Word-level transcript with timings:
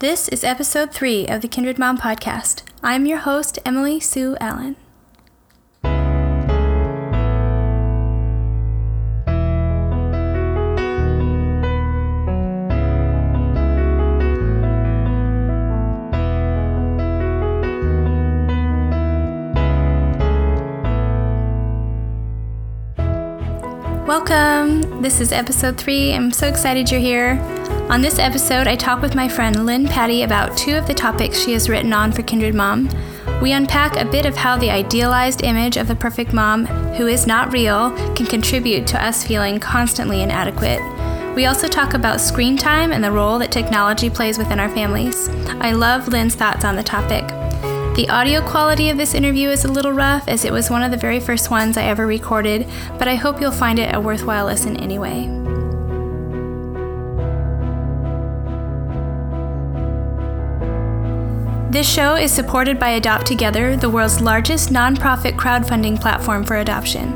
This 0.00 0.28
is 0.28 0.44
episode 0.44 0.92
three 0.92 1.26
of 1.26 1.40
the 1.40 1.48
Kindred 1.48 1.76
Mom 1.76 1.98
podcast. 1.98 2.62
I'm 2.84 3.04
your 3.04 3.18
host, 3.18 3.58
Emily 3.66 3.98
Sue 3.98 4.36
Allen. 4.40 4.76
Welcome! 24.06 25.02
This 25.02 25.20
is 25.20 25.32
episode 25.32 25.76
three. 25.76 26.12
I'm 26.12 26.30
so 26.30 26.46
excited 26.46 26.88
you're 26.88 27.00
here. 27.00 27.34
On 27.90 28.02
this 28.02 28.18
episode, 28.18 28.66
I 28.66 28.76
talk 28.76 29.00
with 29.00 29.14
my 29.14 29.26
friend 29.26 29.64
Lynne 29.64 29.88
Patti 29.88 30.22
about 30.22 30.54
two 30.58 30.76
of 30.76 30.86
the 30.86 30.92
topics 30.92 31.42
she 31.42 31.54
has 31.54 31.70
written 31.70 31.94
on 31.94 32.12
for 32.12 32.22
Kindred 32.22 32.54
Mom. 32.54 32.86
We 33.40 33.52
unpack 33.52 33.96
a 33.96 34.04
bit 34.04 34.26
of 34.26 34.36
how 34.36 34.58
the 34.58 34.70
idealized 34.70 35.42
image 35.42 35.78
of 35.78 35.88
the 35.88 35.94
perfect 35.94 36.34
mom, 36.34 36.66
who 36.66 37.06
is 37.06 37.26
not 37.26 37.50
real, 37.50 37.90
can 38.14 38.26
contribute 38.26 38.86
to 38.88 39.02
us 39.02 39.26
feeling 39.26 39.58
constantly 39.58 40.20
inadequate. 40.20 40.82
We 41.34 41.46
also 41.46 41.66
talk 41.66 41.94
about 41.94 42.20
screen 42.20 42.58
time 42.58 42.92
and 42.92 43.02
the 43.02 43.10
role 43.10 43.38
that 43.38 43.50
technology 43.50 44.10
plays 44.10 44.36
within 44.36 44.60
our 44.60 44.68
families. 44.68 45.30
I 45.60 45.72
love 45.72 46.08
Lynne's 46.08 46.34
thoughts 46.34 46.66
on 46.66 46.76
the 46.76 46.82
topic. 46.82 47.26
The 47.96 48.10
audio 48.10 48.46
quality 48.46 48.90
of 48.90 48.98
this 48.98 49.14
interview 49.14 49.48
is 49.48 49.64
a 49.64 49.72
little 49.72 49.92
rough 49.92 50.28
as 50.28 50.44
it 50.44 50.52
was 50.52 50.68
one 50.68 50.82
of 50.82 50.90
the 50.90 50.98
very 50.98 51.20
first 51.20 51.50
ones 51.50 51.78
I 51.78 51.84
ever 51.84 52.06
recorded, 52.06 52.68
but 52.98 53.08
I 53.08 53.14
hope 53.14 53.40
you'll 53.40 53.50
find 53.50 53.78
it 53.78 53.94
a 53.94 54.00
worthwhile 54.00 54.44
listen 54.44 54.76
anyway. 54.76 55.47
This 61.70 61.86
show 61.86 62.14
is 62.14 62.32
supported 62.32 62.78
by 62.78 62.92
Adopt 62.92 63.26
Together, 63.26 63.76
the 63.76 63.90
world's 63.90 64.22
largest 64.22 64.70
nonprofit 64.70 65.36
crowdfunding 65.36 66.00
platform 66.00 66.42
for 66.42 66.56
adoption. 66.56 67.12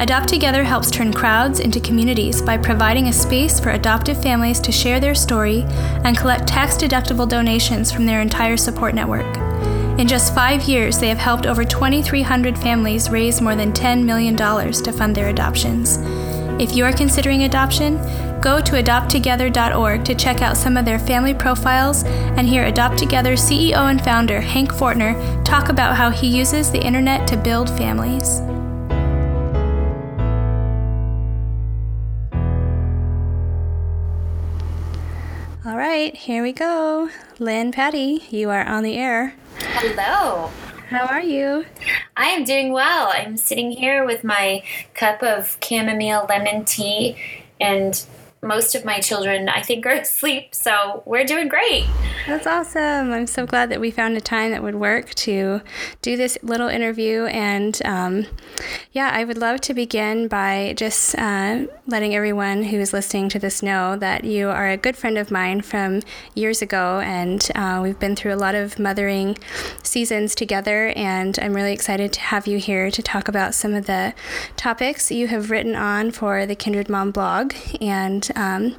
Adopt 0.00 0.28
Together 0.28 0.62
helps 0.62 0.88
turn 0.88 1.12
crowds 1.12 1.58
into 1.58 1.80
communities 1.80 2.40
by 2.40 2.58
providing 2.58 3.08
a 3.08 3.12
space 3.12 3.58
for 3.58 3.70
adoptive 3.70 4.22
families 4.22 4.60
to 4.60 4.70
share 4.70 5.00
their 5.00 5.16
story 5.16 5.64
and 6.04 6.16
collect 6.16 6.46
tax 6.46 6.76
deductible 6.76 7.28
donations 7.28 7.90
from 7.90 8.06
their 8.06 8.20
entire 8.20 8.56
support 8.56 8.94
network. 8.94 9.36
In 9.98 10.06
just 10.06 10.32
five 10.32 10.62
years, 10.62 11.00
they 11.00 11.08
have 11.08 11.18
helped 11.18 11.46
over 11.46 11.64
2,300 11.64 12.56
families 12.56 13.10
raise 13.10 13.40
more 13.40 13.56
than 13.56 13.72
$10 13.72 14.04
million 14.04 14.36
to 14.36 14.92
fund 14.92 15.16
their 15.16 15.28
adoptions. 15.28 15.98
If 16.62 16.76
you 16.76 16.84
are 16.84 16.92
considering 16.92 17.42
adoption, 17.42 17.98
go 18.40 18.60
to 18.60 18.72
adopttogether.org 18.72 20.04
to 20.04 20.14
check 20.14 20.42
out 20.42 20.56
some 20.56 20.76
of 20.76 20.84
their 20.84 20.98
family 20.98 21.34
profiles 21.34 22.04
and 22.04 22.46
hear 22.46 22.64
Adopt 22.64 22.98
Together 22.98 23.34
CEO 23.34 23.90
and 23.90 24.02
founder 24.02 24.40
Hank 24.40 24.72
Fortner 24.72 25.44
talk 25.44 25.68
about 25.68 25.96
how 25.96 26.10
he 26.10 26.26
uses 26.28 26.70
the 26.70 26.80
internet 26.80 27.26
to 27.28 27.36
build 27.36 27.68
families. 27.70 28.40
All 35.66 35.76
right, 35.76 36.14
here 36.14 36.42
we 36.42 36.52
go. 36.52 37.10
Lynne 37.38 37.72
Patti, 37.72 38.24
you 38.30 38.50
are 38.50 38.64
on 38.64 38.82
the 38.82 38.96
air. 38.96 39.34
Hello. 39.58 40.50
How 40.88 41.04
are 41.04 41.20
you? 41.20 41.66
I 42.16 42.28
am 42.28 42.44
doing 42.44 42.72
well. 42.72 43.10
I'm 43.12 43.36
sitting 43.36 43.70
here 43.70 44.06
with 44.06 44.24
my 44.24 44.62
cup 44.94 45.22
of 45.22 45.58
chamomile 45.62 46.24
lemon 46.26 46.64
tea 46.64 47.14
and 47.60 48.06
most 48.42 48.74
of 48.74 48.84
my 48.84 49.00
children, 49.00 49.48
I 49.48 49.62
think, 49.62 49.86
are 49.86 49.92
asleep. 49.92 50.54
So 50.54 51.02
we're 51.06 51.24
doing 51.24 51.48
great. 51.48 51.86
That's 52.26 52.46
awesome. 52.46 53.12
I'm 53.12 53.26
so 53.26 53.46
glad 53.46 53.70
that 53.70 53.80
we 53.80 53.90
found 53.90 54.16
a 54.16 54.20
time 54.20 54.50
that 54.50 54.62
would 54.62 54.74
work 54.74 55.14
to 55.14 55.62
do 56.02 56.16
this 56.16 56.36
little 56.42 56.68
interview. 56.68 57.24
And 57.24 57.80
um, 57.84 58.26
yeah, 58.92 59.10
I 59.12 59.24
would 59.24 59.38
love 59.38 59.60
to 59.62 59.74
begin 59.74 60.28
by 60.28 60.74
just 60.76 61.16
uh, 61.18 61.66
letting 61.86 62.14
everyone 62.14 62.64
who 62.64 62.78
is 62.78 62.92
listening 62.92 63.28
to 63.30 63.38
this 63.38 63.62
know 63.62 63.96
that 63.96 64.24
you 64.24 64.48
are 64.48 64.68
a 64.68 64.76
good 64.76 64.96
friend 64.96 65.16
of 65.16 65.30
mine 65.30 65.62
from 65.62 66.02
years 66.34 66.60
ago. 66.60 67.00
And 67.00 67.48
uh, 67.54 67.80
we've 67.82 67.98
been 67.98 68.14
through 68.14 68.34
a 68.34 68.36
lot 68.36 68.54
of 68.54 68.78
mothering 68.78 69.38
seasons 69.82 70.34
together. 70.34 70.92
And 70.96 71.38
I'm 71.40 71.54
really 71.54 71.72
excited 71.72 72.12
to 72.12 72.20
have 72.20 72.46
you 72.46 72.58
here 72.58 72.90
to 72.90 73.02
talk 73.02 73.28
about 73.28 73.54
some 73.54 73.74
of 73.74 73.86
the 73.86 74.14
topics 74.56 75.10
you 75.10 75.28
have 75.28 75.50
written 75.50 75.74
on 75.74 76.10
for 76.10 76.44
the 76.46 76.54
Kindred 76.54 76.88
Mom 76.88 77.10
blog. 77.10 77.54
And 77.80 78.27
um, 78.36 78.76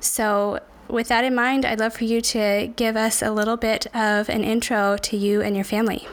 so, 0.00 0.60
with 0.88 1.08
that 1.08 1.24
in 1.24 1.34
mind, 1.34 1.64
I'd 1.64 1.80
love 1.80 1.94
for 1.94 2.04
you 2.04 2.20
to 2.20 2.72
give 2.76 2.96
us 2.96 3.22
a 3.22 3.30
little 3.30 3.56
bit 3.56 3.86
of 3.94 4.28
an 4.28 4.44
intro 4.44 4.96
to 4.98 5.16
you 5.16 5.40
and 5.40 5.54
your 5.54 5.64
family. 5.64 6.06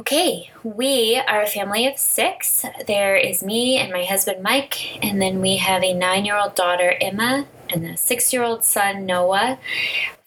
Okay, 0.00 0.50
we 0.64 1.20
are 1.28 1.42
a 1.42 1.46
family 1.46 1.86
of 1.86 1.98
six. 1.98 2.64
There 2.86 3.16
is 3.16 3.42
me 3.42 3.76
and 3.76 3.92
my 3.92 4.04
husband 4.04 4.42
Mike, 4.42 5.04
and 5.04 5.20
then 5.20 5.40
we 5.40 5.56
have 5.58 5.82
a 5.82 5.92
nine 5.92 6.24
year 6.24 6.38
old 6.38 6.54
daughter 6.54 6.94
Emma, 7.00 7.46
and 7.68 7.84
a 7.84 7.96
six 7.96 8.32
year 8.32 8.42
old 8.42 8.64
son 8.64 9.04
Noah, 9.04 9.58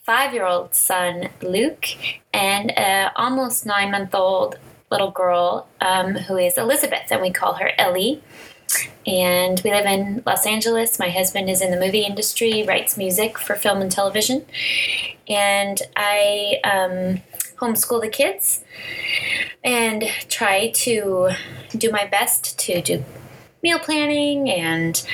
five 0.03 0.34
year 0.34 0.45
old 0.45 0.75
son 0.75 1.29
Luke, 1.41 1.88
and 2.34 2.78
an 2.78 3.11
almost 3.16 3.66
nine 3.66 3.91
month 3.91 4.13
old 4.13 4.59
little 4.91 5.11
girl 5.11 5.67
um, 5.81 6.13
who 6.13 6.38
is 6.38 6.57
Elizabeth, 6.57 7.11
and 7.11 7.22
we 7.22 7.31
call 7.31 7.55
her 7.55 7.72
Ellie 7.78 8.22
and 9.06 9.61
we 9.63 9.72
live 9.72 9.85
in 9.85 10.23
Los 10.25 10.45
Angeles. 10.45 11.00
My 11.00 11.09
husband 11.09 11.50
is 11.50 11.61
in 11.61 11.72
the 11.72 11.79
movie 11.79 12.03
industry, 12.06 12.63
writes 12.63 12.97
music 12.97 13.38
for 13.38 13.56
film 13.56 13.81
and 13.81 13.91
television, 13.91 14.45
and 15.28 15.81
I 15.95 16.59
um, 16.63 17.22
homeschool 17.57 18.01
the 18.01 18.09
kids 18.09 18.63
and 19.63 20.03
try 20.29 20.69
to 20.69 21.31
do 21.78 21.91
my 21.91 22.06
best 22.06 22.59
to 22.59 22.81
do 22.81 23.03
meal 23.61 23.79
planning 23.79 24.50
and 24.50 25.05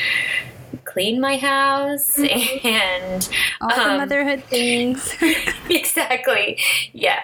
clean 0.86 1.22
my 1.22 1.38
house 1.38 2.18
mm-hmm. 2.18 2.68
and 2.68 3.30
all 3.62 3.72
um, 3.72 3.92
the 3.92 3.98
motherhood 3.98 4.44
things. 4.46 5.16
exactly. 5.70 6.60
Yeah. 6.94 7.22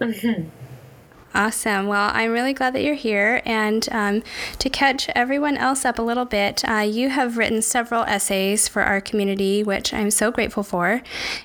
Mm-hmm. 0.00 0.48
Awesome. 1.36 1.86
Well, 1.86 2.10
I'm 2.14 2.32
really 2.32 2.54
glad 2.54 2.74
that 2.74 2.82
you're 2.82 2.94
here. 2.94 3.42
And 3.44 3.86
um, 3.92 4.22
to 4.58 4.70
catch 4.70 5.10
everyone 5.10 5.58
else 5.58 5.84
up 5.84 5.98
a 5.98 6.02
little 6.02 6.24
bit, 6.24 6.66
uh, 6.66 6.78
you 6.78 7.10
have 7.10 7.36
written 7.36 7.60
several 7.60 8.04
essays 8.04 8.68
for 8.68 8.80
our 8.80 9.02
community, 9.02 9.62
which 9.62 9.92
I'm 9.92 10.10
so 10.10 10.30
grateful 10.30 10.62
for. 10.62 11.02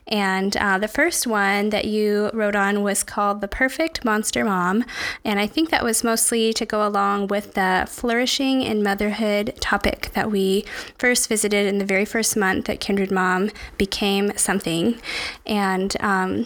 And 0.08 0.56
uh, 0.56 0.78
the 0.78 0.88
first 0.88 1.28
one 1.28 1.72
that 1.72 1.84
you 1.84 2.32
wrote 2.34 2.56
on 2.56 2.84
was 2.84 3.04
called 3.04 3.42
The 3.42 3.50
Perfect 3.50 4.06
Monster 4.06 4.46
Mom. 4.46 4.86
And 5.26 5.42
I 5.42 5.46
think 5.46 5.72
that 5.72 5.84
was 5.84 6.06
mostly 6.06 6.54
to 6.54 6.66
go 6.66 6.88
along 6.88 7.28
with 7.28 7.56
the 7.56 7.86
flourishing 7.90 8.62
in 8.62 8.82
motherhood 8.82 9.56
topic 9.60 10.12
that 10.14 10.32
we 10.32 10.64
first 10.98 11.28
visited 11.28 11.68
in 11.68 11.80
the 11.80 11.86
very 11.86 12.06
first 12.06 12.38
month 12.38 12.64
that 12.68 12.80
Kindred 12.80 13.12
Mom 13.12 13.52
became 13.78 14.32
something. 14.38 15.02
And 15.46 15.98
um, 16.00 16.46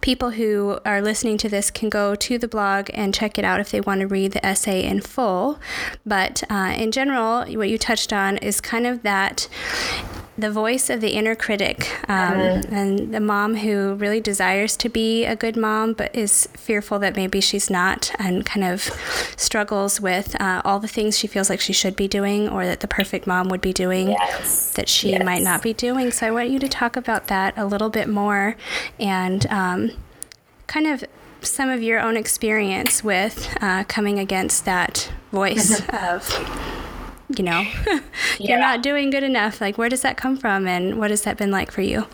people 0.00 0.30
who 0.30 0.78
are 0.84 1.02
listening 1.02 1.36
to 1.36 1.48
this 1.48 1.68
can 1.70 1.88
go 1.88 2.14
to 2.14 2.38
the 2.38 2.46
blog 2.46 2.88
and 2.94 3.12
check 3.12 3.38
it 3.38 3.44
out 3.44 3.58
if 3.58 3.70
they 3.70 3.80
want 3.80 4.00
to 4.00 4.06
read 4.06 4.30
the 4.30 4.46
essay 4.46 4.84
in 4.84 5.00
full. 5.00 5.58
But 6.04 6.44
uh, 6.48 6.74
in 6.76 6.92
general, 6.92 7.44
what 7.56 7.68
you 7.68 7.76
touched 7.76 8.12
on 8.12 8.36
is 8.38 8.60
kind 8.60 8.86
of 8.86 9.02
that 9.02 9.48
the 10.38 10.50
voice 10.50 10.90
of 10.90 11.00
the 11.00 11.10
inner 11.10 11.34
critic 11.34 11.90
um, 12.08 12.34
mm-hmm. 12.34 12.74
and 12.74 13.14
the 13.14 13.20
mom 13.20 13.56
who 13.56 13.94
really 13.94 14.20
desires 14.20 14.76
to 14.76 14.88
be 14.88 15.24
a 15.24 15.34
good 15.34 15.56
mom 15.56 15.92
but 15.92 16.14
is 16.14 16.48
fearful 16.54 16.98
that 16.98 17.16
maybe 17.16 17.40
she's 17.40 17.70
not 17.70 18.10
and 18.18 18.44
kind 18.44 18.64
of 18.64 18.82
struggles 19.36 20.00
with 20.00 20.38
uh, 20.40 20.60
all 20.64 20.78
the 20.78 20.88
things 20.88 21.18
she 21.18 21.26
feels 21.26 21.48
like 21.48 21.60
she 21.60 21.72
should 21.72 21.96
be 21.96 22.06
doing 22.06 22.48
or 22.48 22.66
that 22.66 22.80
the 22.80 22.88
perfect 22.88 23.26
mom 23.26 23.48
would 23.48 23.60
be 23.60 23.72
doing 23.72 24.08
yes. 24.08 24.72
that 24.74 24.88
she 24.88 25.10
yes. 25.10 25.24
might 25.24 25.42
not 25.42 25.62
be 25.62 25.72
doing 25.72 26.10
so 26.12 26.26
i 26.26 26.30
want 26.30 26.50
you 26.50 26.58
to 26.58 26.68
talk 26.68 26.96
about 26.96 27.28
that 27.28 27.56
a 27.56 27.64
little 27.64 27.90
bit 27.90 28.08
more 28.08 28.56
and 29.00 29.46
um, 29.46 29.90
kind 30.66 30.86
of 30.86 31.04
some 31.40 31.68
of 31.68 31.82
your 31.82 32.00
own 32.00 32.16
experience 32.16 33.04
with 33.04 33.56
uh, 33.60 33.84
coming 33.84 34.18
against 34.18 34.64
that 34.64 35.10
voice 35.32 35.80
of 35.92 36.75
you 37.36 37.42
know 37.42 37.64
you're 38.38 38.58
not 38.58 38.82
doing 38.82 39.10
good 39.10 39.22
enough 39.22 39.60
like 39.60 39.76
where 39.76 39.88
does 39.88 40.02
that 40.02 40.16
come 40.16 40.36
from 40.36 40.66
and 40.66 40.98
what 40.98 41.10
has 41.10 41.22
that 41.22 41.36
been 41.36 41.50
like 41.50 41.70
for 41.70 41.82
you 41.82 42.06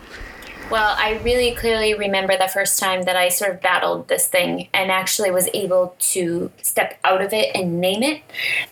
well, 0.71 0.95
I 0.97 1.19
really 1.23 1.53
clearly 1.53 1.93
remember 1.93 2.35
the 2.35 2.47
first 2.47 2.79
time 2.79 3.03
that 3.03 3.15
I 3.15 3.29
sort 3.29 3.51
of 3.51 3.61
battled 3.61 4.07
this 4.07 4.27
thing 4.27 4.69
and 4.73 4.89
actually 4.89 5.29
was 5.29 5.47
able 5.53 5.95
to 5.99 6.51
step 6.61 6.97
out 7.03 7.21
of 7.21 7.31
it 7.31 7.55
and 7.55 7.79
name 7.79 8.01
it. 8.01 8.23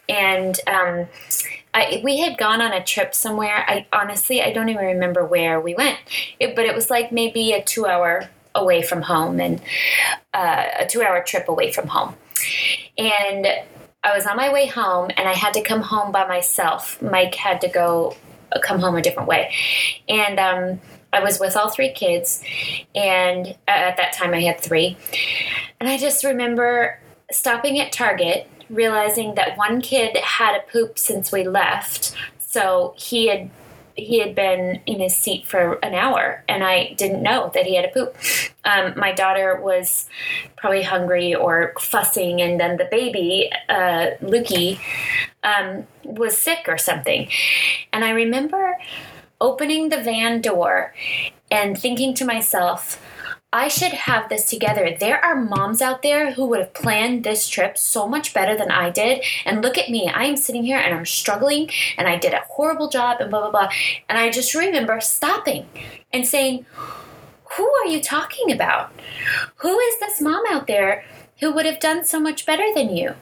And 0.10 0.60
um, 0.66 1.08
I, 1.74 2.02
we 2.04 2.18
had 2.18 2.38
gone 2.38 2.62
on 2.62 2.74
a 2.74 2.84
trip 2.84 3.14
somewhere. 3.14 3.66
I 3.68 3.86
honestly, 3.94 4.42
I 4.42 4.52
don't 4.52 4.70
even 4.70 4.86
remember 4.86 5.26
where 5.26 5.60
we 5.60 5.76
went, 5.76 6.00
it, 6.40 6.56
but 6.56 6.66
it 6.66 6.74
was 6.74 6.90
like 6.90 7.12
maybe 7.12 7.52
a 7.52 7.62
two 7.62 7.86
hour 7.86 8.30
away 8.56 8.82
from 8.82 9.04
home 9.04 9.40
and 9.40 9.62
uh, 10.34 10.66
a 10.80 10.86
two 10.88 11.02
hour 11.02 11.22
trip 11.22 11.48
away 11.48 11.72
from 11.72 11.88
home. 11.88 12.16
And 12.98 13.48
I 14.04 14.16
was 14.16 14.26
on 14.26 14.36
my 14.36 14.52
way 14.52 14.66
home 14.66 15.12
and 15.16 15.28
I 15.28 15.34
had 15.34 15.54
to 15.54 15.62
come 15.62 15.82
home 15.82 16.12
by 16.12 16.28
myself. 16.28 17.00
Mike 17.02 17.36
had 17.36 17.62
to 17.62 17.68
go 17.68 18.16
uh, 18.52 18.60
come 18.60 18.80
home 18.80 18.96
a 18.96 19.02
different 19.02 19.30
way. 19.30 19.54
And 20.10 20.40
um, 20.40 20.82
I 21.14 21.24
was 21.24 21.40
with 21.40 21.56
all 21.56 21.70
three 21.70 21.92
kids, 21.92 22.42
and 22.96 23.48
at 23.68 23.98
that 23.98 24.14
time 24.14 24.34
I 24.34 24.42
had 24.42 24.60
three. 24.60 24.98
And 25.80 25.90
I 25.90 25.98
just 25.98 26.24
remember 26.24 27.00
stopping 27.32 27.80
at 27.80 27.92
Target, 27.92 28.50
realizing 28.70 29.36
that 29.36 29.58
one 29.58 29.82
kid 29.82 30.16
had 30.18 30.56
a 30.56 30.72
poop 30.72 30.98
since 30.98 31.32
we 31.32 31.44
left. 31.44 32.16
So 32.40 32.94
he 32.98 33.28
had 33.28 33.50
he 33.96 34.20
had 34.20 34.36
been 34.36 34.82
in 34.86 35.00
his 35.00 35.16
seat 35.16 35.46
for 35.46 35.74
an 35.84 35.94
hour 35.94 36.44
and 36.48 36.64
I 36.64 36.94
didn't 36.94 37.22
know 37.22 37.52
that 37.54 37.66
he 37.66 37.76
had 37.76 37.86
a 37.86 37.90
poop. 37.90 38.16
Um, 38.64 38.94
my 38.98 39.12
daughter 39.12 39.60
was 39.62 40.08
probably 40.56 40.84
hungry 40.84 41.34
or 41.34 41.74
fussing, 41.80 42.42
and 42.42 42.60
then 42.60 42.78
the 42.78 42.86
baby, 42.86 43.50
uh, 43.68 44.12
Lukey, 44.22 44.80
um, 45.44 45.88
was 46.04 46.38
sick 46.38 46.66
or 46.68 46.78
something. 46.78 47.30
And 47.92 48.06
I 48.06 48.12
remember 48.12 48.78
opening 49.40 49.90
the 49.90 50.02
van 50.02 50.42
door 50.42 50.94
and 51.50 51.78
thinking 51.78 52.14
to 52.16 52.26
myself, 52.26 53.02
I 53.54 53.68
should 53.68 53.92
have 53.92 54.30
this 54.30 54.50
together. 54.50 54.96
There 54.98 55.24
are 55.24 55.36
moms 55.36 55.82
out 55.82 56.04
there 56.04 56.32
who 56.34 56.46
would 56.46 56.60
have 56.60 56.74
planned 56.74 57.26
this 57.26 57.50
trip 57.50 57.78
so 57.78 58.08
much 58.08 58.34
better 58.34 58.56
than 58.56 58.72
I 58.72 58.90
did. 58.90 59.26
And 59.44 59.62
look 59.62 59.78
at 59.78 59.90
me. 59.90 60.08
I 60.08 60.24
am 60.24 60.38
sitting 60.38 60.64
here 60.64 60.78
and 60.78 60.94
I'm 60.94 61.06
struggling 61.06 61.70
and 61.98 62.08
I 62.08 62.18
did 62.18 62.34
a 62.34 62.46
horrible 62.50 62.88
job 62.88 63.20
and 63.20 63.30
blah, 63.30 63.42
blah, 63.42 63.52
blah. 63.52 63.70
And 64.08 64.18
I 64.18 64.30
just 64.30 64.56
remember 64.56 65.02
stopping 65.02 65.68
and 66.14 66.26
saying, 66.26 66.66
Who 67.58 67.70
are 67.84 67.88
you 67.88 68.02
talking 68.02 68.54
about? 68.54 68.94
Who 69.58 69.78
is 69.78 70.00
this 70.00 70.22
mom 70.22 70.44
out 70.50 70.68
there 70.68 71.04
who 71.42 71.52
would 71.52 71.66
have 71.66 71.82
done 71.82 72.06
so 72.06 72.22
much 72.22 72.46
better 72.46 72.74
than 72.74 72.96
you? 72.96 73.16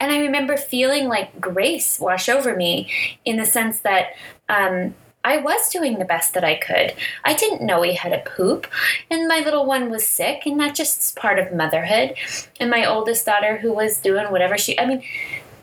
And 0.00 0.10
I 0.10 0.18
remember 0.18 0.56
feeling 0.56 1.06
like 1.06 1.40
grace 1.40 2.00
wash 2.00 2.28
over 2.28 2.56
me 2.56 2.90
in 3.24 3.36
the 3.36 3.46
sense 3.46 3.78
that, 3.80 4.14
um, 4.48 4.96
I 5.22 5.36
was 5.38 5.68
doing 5.68 5.98
the 5.98 6.04
best 6.04 6.34
that 6.34 6.44
I 6.44 6.54
could. 6.54 6.94
I 7.24 7.34
didn't 7.34 7.66
know 7.66 7.82
he 7.82 7.94
had 7.94 8.12
a 8.12 8.18
poop, 8.20 8.66
and 9.10 9.28
my 9.28 9.40
little 9.40 9.66
one 9.66 9.90
was 9.90 10.06
sick, 10.06 10.46
and 10.46 10.58
that 10.60 10.74
just 10.74 11.00
is 11.00 11.12
part 11.12 11.38
of 11.38 11.52
motherhood. 11.52 12.14
And 12.58 12.70
my 12.70 12.86
oldest 12.86 13.26
daughter, 13.26 13.58
who 13.58 13.72
was 13.72 13.98
doing 13.98 14.30
whatever 14.30 14.56
she, 14.56 14.78
I 14.78 14.86
mean, 14.86 15.02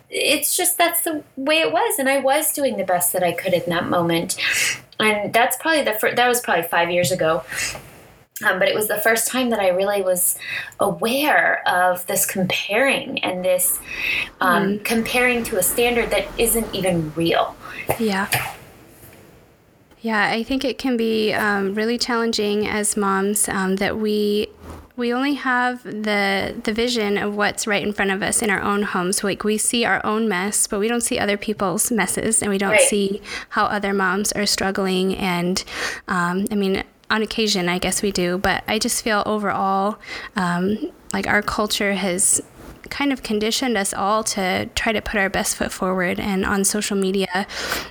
it's 0.10 0.56
just 0.56 0.78
that's 0.78 1.04
the 1.04 1.24
way 1.36 1.60
it 1.60 1.72
was, 1.72 1.98
and 2.00 2.08
I 2.08 2.20
was 2.20 2.54
doing 2.54 2.78
the 2.78 2.84
best 2.84 3.14
that 3.14 3.24
I 3.24 3.32
could 3.32 3.54
in 3.54 3.64
that 3.68 3.88
moment. 3.88 4.38
And 5.00 5.34
that's 5.34 5.58
probably 5.58 5.84
the 5.84 5.94
first, 5.94 6.16
that 6.16 6.28
was 6.28 6.42
probably 6.42 6.64
five 6.64 6.90
years 6.90 7.12
ago. 7.12 7.44
Um, 8.46 8.60
but 8.60 8.68
it 8.68 8.76
was 8.76 8.88
the 8.88 8.98
first 8.98 9.28
time 9.28 9.50
that 9.50 9.60
I 9.60 9.70
really 9.70 10.04
was 10.04 10.38
aware 10.80 11.68
of 11.68 12.06
this 12.06 12.24
comparing 12.26 13.24
and 13.24 13.44
this 13.44 13.80
um, 14.42 14.64
mm. 14.64 14.86
comparing 14.86 15.44
to 15.46 15.58
a 15.58 15.64
standard 15.64 16.12
that 16.12 16.28
isn't 16.38 16.74
even 16.74 17.12
real. 17.16 17.56
Yeah. 18.00 18.30
Yeah, 20.02 20.30
I 20.30 20.44
think 20.44 20.64
it 20.64 20.78
can 20.78 20.96
be 20.96 21.34
um, 21.34 21.74
really 21.74 21.98
challenging 21.98 22.68
as 22.68 22.96
moms 22.96 23.50
um, 23.50 23.78
that 23.78 23.98
we 23.98 24.48
we 24.96 25.14
only 25.14 25.36
have 25.36 25.84
the 25.84 26.56
the 26.64 26.74
vision 26.74 27.18
of 27.18 27.36
what's 27.36 27.68
right 27.68 27.84
in 27.84 27.94
front 27.94 28.12
of 28.12 28.22
us 28.22 28.42
in 28.42 28.50
our 28.50 28.62
own 28.62 28.84
homes. 28.84 29.24
Like 29.24 29.44
we 29.44 29.58
see 29.58 29.86
our 29.86 30.04
own 30.06 30.28
mess, 30.28 30.68
but 30.68 30.80
we 30.80 30.88
don't 30.88 31.02
see 31.02 31.18
other 31.18 31.38
people's 31.38 31.92
messes, 31.92 32.42
and 32.42 32.52
we 32.52 32.58
don't 32.58 32.72
right. 32.72 32.82
see 32.82 33.22
how 33.50 33.66
other 33.66 33.94
moms 33.94 34.32
are 34.34 34.46
struggling. 34.46 35.16
And 35.16 35.64
um, 36.08 36.48
I 36.52 36.56
mean, 36.56 36.84
on 37.10 37.22
occasion, 37.22 37.70
I 37.70 37.80
guess 37.80 38.02
we 38.02 38.12
do, 38.12 38.38
but 38.38 38.64
I 38.68 38.80
just 38.80 39.04
feel 39.04 39.24
overall 39.26 39.98
um, 40.36 40.92
like 41.14 41.28
our 41.28 41.42
culture 41.42 41.94
has 41.94 42.42
kind 42.90 43.12
of 43.14 43.24
conditioned 43.24 43.78
us 43.78 43.94
all 43.94 44.24
to 44.24 44.68
try 44.76 44.92
to 44.92 45.02
put 45.02 45.20
our 45.20 45.30
best 45.30 45.56
foot 45.56 45.72
forward 45.72 46.20
and 46.20 46.46
on 46.46 46.64
social 46.64 46.98
media 46.98 47.48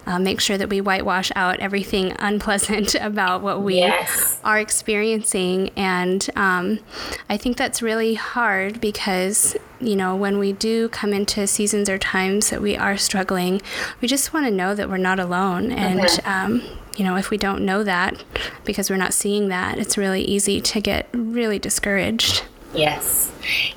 uh, 0.07 0.19
make 0.19 0.41
sure 0.41 0.59
that 0.59 0.69
we 0.69 0.81
whitewash 0.81 1.31
out 1.37 1.59
everything 1.61 2.15
unpleasant 2.19 2.95
about 2.97 3.43
what 3.43 3.63
we 3.63 3.77
yes. 3.77 4.39
are 4.45 4.59
experiencing. 4.59 5.71
And 5.77 6.29
um, 6.37 6.81
I 7.29 7.37
think 7.37 7.57
that's 7.57 7.83
really 7.83 8.15
hard 8.15 8.81
because, 8.81 9.57
you 9.81 9.97
know, 9.97 10.15
when 10.17 10.39
we 10.39 10.53
do 10.53 10.89
come 10.89 11.13
into 11.13 11.47
seasons 11.47 11.89
or 11.89 11.99
times 11.99 12.51
that 12.51 12.63
we 12.63 12.77
are 12.77 12.97
struggling, 12.97 13.61
we 14.01 14.09
just 14.09 14.33
want 14.33 14.47
to 14.47 14.53
know 14.53 14.75
that 14.75 14.89
we're 14.89 14.97
not 14.97 15.19
alone. 15.19 15.73
And, 15.73 16.01
mm-hmm. 16.01 16.29
um, 16.29 16.63
you 16.97 17.05
know, 17.05 17.17
if 17.17 17.31
we 17.31 17.37
don't 17.37 17.65
know 17.65 17.85
that 17.85 18.25
because 18.65 18.89
we're 18.89 18.97
not 18.97 19.13
seeing 19.13 19.49
that, 19.49 19.79
it's 19.79 19.99
really 19.99 20.23
easy 20.23 20.61
to 20.61 20.81
get 20.81 21.09
really 21.13 21.59
discouraged. 21.59 22.43
Yes. 22.77 23.31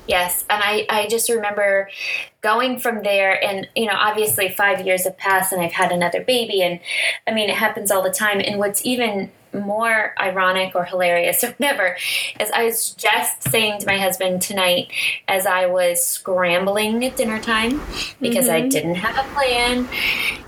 Yes. 0.06 0.44
And 0.50 0.62
I, 0.62 0.86
I 0.88 1.06
just 1.08 1.28
remember 1.28 1.88
going 2.42 2.78
from 2.78 3.02
there 3.02 3.42
and 3.44 3.68
you 3.76 3.86
know 3.86 3.94
obviously 3.94 4.48
five 4.48 4.84
years 4.86 5.04
have 5.04 5.16
passed 5.18 5.52
and 5.52 5.60
i've 5.60 5.72
had 5.72 5.92
another 5.92 6.22
baby 6.22 6.62
and 6.62 6.80
i 7.26 7.30
mean 7.30 7.50
it 7.50 7.56
happens 7.56 7.90
all 7.90 8.02
the 8.02 8.10
time 8.10 8.40
and 8.40 8.58
what's 8.58 8.84
even 8.86 9.30
more 9.52 10.14
ironic 10.18 10.74
or 10.74 10.84
hilarious 10.84 11.42
or 11.42 11.48
whatever 11.58 11.96
is 12.38 12.50
I 12.52 12.64
was 12.64 12.90
just 12.90 13.50
saying 13.50 13.80
to 13.80 13.86
my 13.86 13.98
husband 13.98 14.42
tonight 14.42 14.92
as 15.28 15.46
I 15.46 15.66
was 15.66 16.04
scrambling 16.04 17.04
at 17.04 17.16
dinner 17.16 17.40
time 17.40 17.80
because 18.20 18.46
mm-hmm. 18.46 18.66
I 18.66 18.68
didn't 18.68 18.96
have 18.96 19.24
a 19.24 19.28
plan 19.34 19.88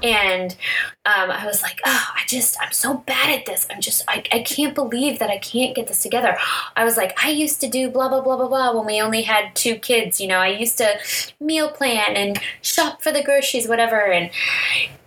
and 0.02 0.56
um, 1.04 1.30
I 1.32 1.46
was 1.46 1.62
like, 1.62 1.80
oh, 1.84 2.08
I 2.14 2.22
just, 2.28 2.56
I'm 2.62 2.72
so 2.72 2.98
bad 2.98 3.40
at 3.40 3.44
this. 3.44 3.66
I'm 3.70 3.80
just, 3.80 4.04
I, 4.06 4.22
I 4.30 4.40
can't 4.40 4.74
believe 4.74 5.18
that 5.18 5.30
I 5.30 5.38
can't 5.38 5.74
get 5.74 5.88
this 5.88 6.00
together. 6.00 6.36
I 6.76 6.84
was 6.84 6.96
like, 6.96 7.18
I 7.22 7.30
used 7.30 7.60
to 7.62 7.68
do 7.68 7.90
blah, 7.90 8.08
blah, 8.08 8.20
blah, 8.20 8.36
blah, 8.36 8.46
blah 8.46 8.76
when 8.76 8.86
we 8.86 9.00
only 9.00 9.22
had 9.22 9.54
two 9.56 9.74
kids. 9.76 10.20
You 10.20 10.28
know, 10.28 10.38
I 10.38 10.48
used 10.48 10.78
to 10.78 10.98
meal 11.40 11.70
plan 11.70 12.14
and 12.16 12.38
shop 12.60 13.02
for 13.02 13.10
the 13.10 13.22
groceries, 13.22 13.66
whatever. 13.66 14.00
And 14.00 14.30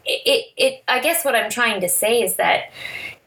it, 0.04 0.22
it, 0.26 0.46
it 0.58 0.84
I 0.88 1.00
guess 1.00 1.24
what 1.24 1.34
I'm 1.34 1.50
trying 1.50 1.80
to 1.80 1.88
say 1.88 2.22
is 2.22 2.36
that, 2.36 2.72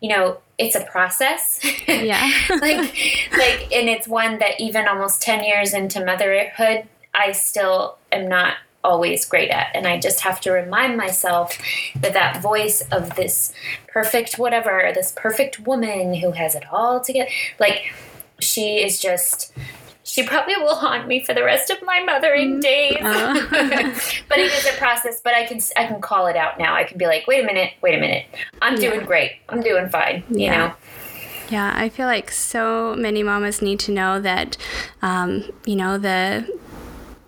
you 0.00 0.10
know, 0.10 0.38
it's 0.58 0.74
a 0.74 0.84
process. 0.84 1.60
Yeah. 1.86 2.30
like 2.50 2.60
like 3.32 3.72
and 3.72 3.88
it's 3.88 4.08
one 4.08 4.38
that 4.40 4.60
even 4.60 4.88
almost 4.88 5.22
10 5.22 5.44
years 5.44 5.72
into 5.72 6.04
motherhood, 6.04 6.84
I 7.14 7.32
still 7.32 7.98
am 8.12 8.28
not 8.28 8.54
always 8.84 9.24
great 9.24 9.50
at 9.50 9.68
and 9.74 9.86
I 9.86 9.98
just 9.98 10.20
have 10.20 10.40
to 10.42 10.52
remind 10.52 10.96
myself 10.96 11.58
that 12.00 12.12
that 12.12 12.40
voice 12.40 12.82
of 12.92 13.16
this 13.16 13.52
perfect 13.88 14.38
whatever, 14.38 14.92
this 14.94 15.12
perfect 15.16 15.60
woman 15.60 16.14
who 16.14 16.32
has 16.32 16.54
it 16.54 16.64
all 16.70 17.00
together, 17.00 17.30
like 17.58 17.92
she 18.40 18.82
is 18.82 19.00
just 19.00 19.52
she 20.08 20.22
probably 20.22 20.56
will 20.56 20.74
haunt 20.74 21.06
me 21.06 21.22
for 21.22 21.34
the 21.34 21.44
rest 21.44 21.70
of 21.70 21.82
my 21.82 22.00
mothering 22.00 22.56
mm. 22.56 22.62
days. 22.62 22.96
Uh. 23.02 23.34
but 24.28 24.38
it 24.38 24.52
is 24.52 24.66
a 24.66 24.76
process. 24.78 25.20
But 25.20 25.34
I 25.34 25.46
can 25.46 25.60
I 25.76 25.86
can 25.86 26.00
call 26.00 26.26
it 26.26 26.36
out 26.36 26.58
now. 26.58 26.74
I 26.74 26.84
can 26.84 26.96
be 26.96 27.06
like, 27.06 27.26
wait 27.26 27.44
a 27.44 27.46
minute, 27.46 27.74
wait 27.82 27.94
a 27.94 28.00
minute. 28.00 28.26
I'm 28.62 28.74
yeah. 28.74 28.90
doing 28.90 29.06
great. 29.06 29.32
I'm 29.48 29.60
doing 29.60 29.88
fine. 29.90 30.24
You 30.30 30.38
yeah. 30.38 30.58
know. 30.58 30.74
Yeah, 31.50 31.72
I 31.74 31.88
feel 31.88 32.06
like 32.06 32.30
so 32.30 32.94
many 32.96 33.22
mamas 33.22 33.62
need 33.62 33.80
to 33.80 33.90
know 33.90 34.20
that, 34.20 34.58
um, 35.00 35.50
you 35.64 35.76
know, 35.76 35.96
the 35.96 36.46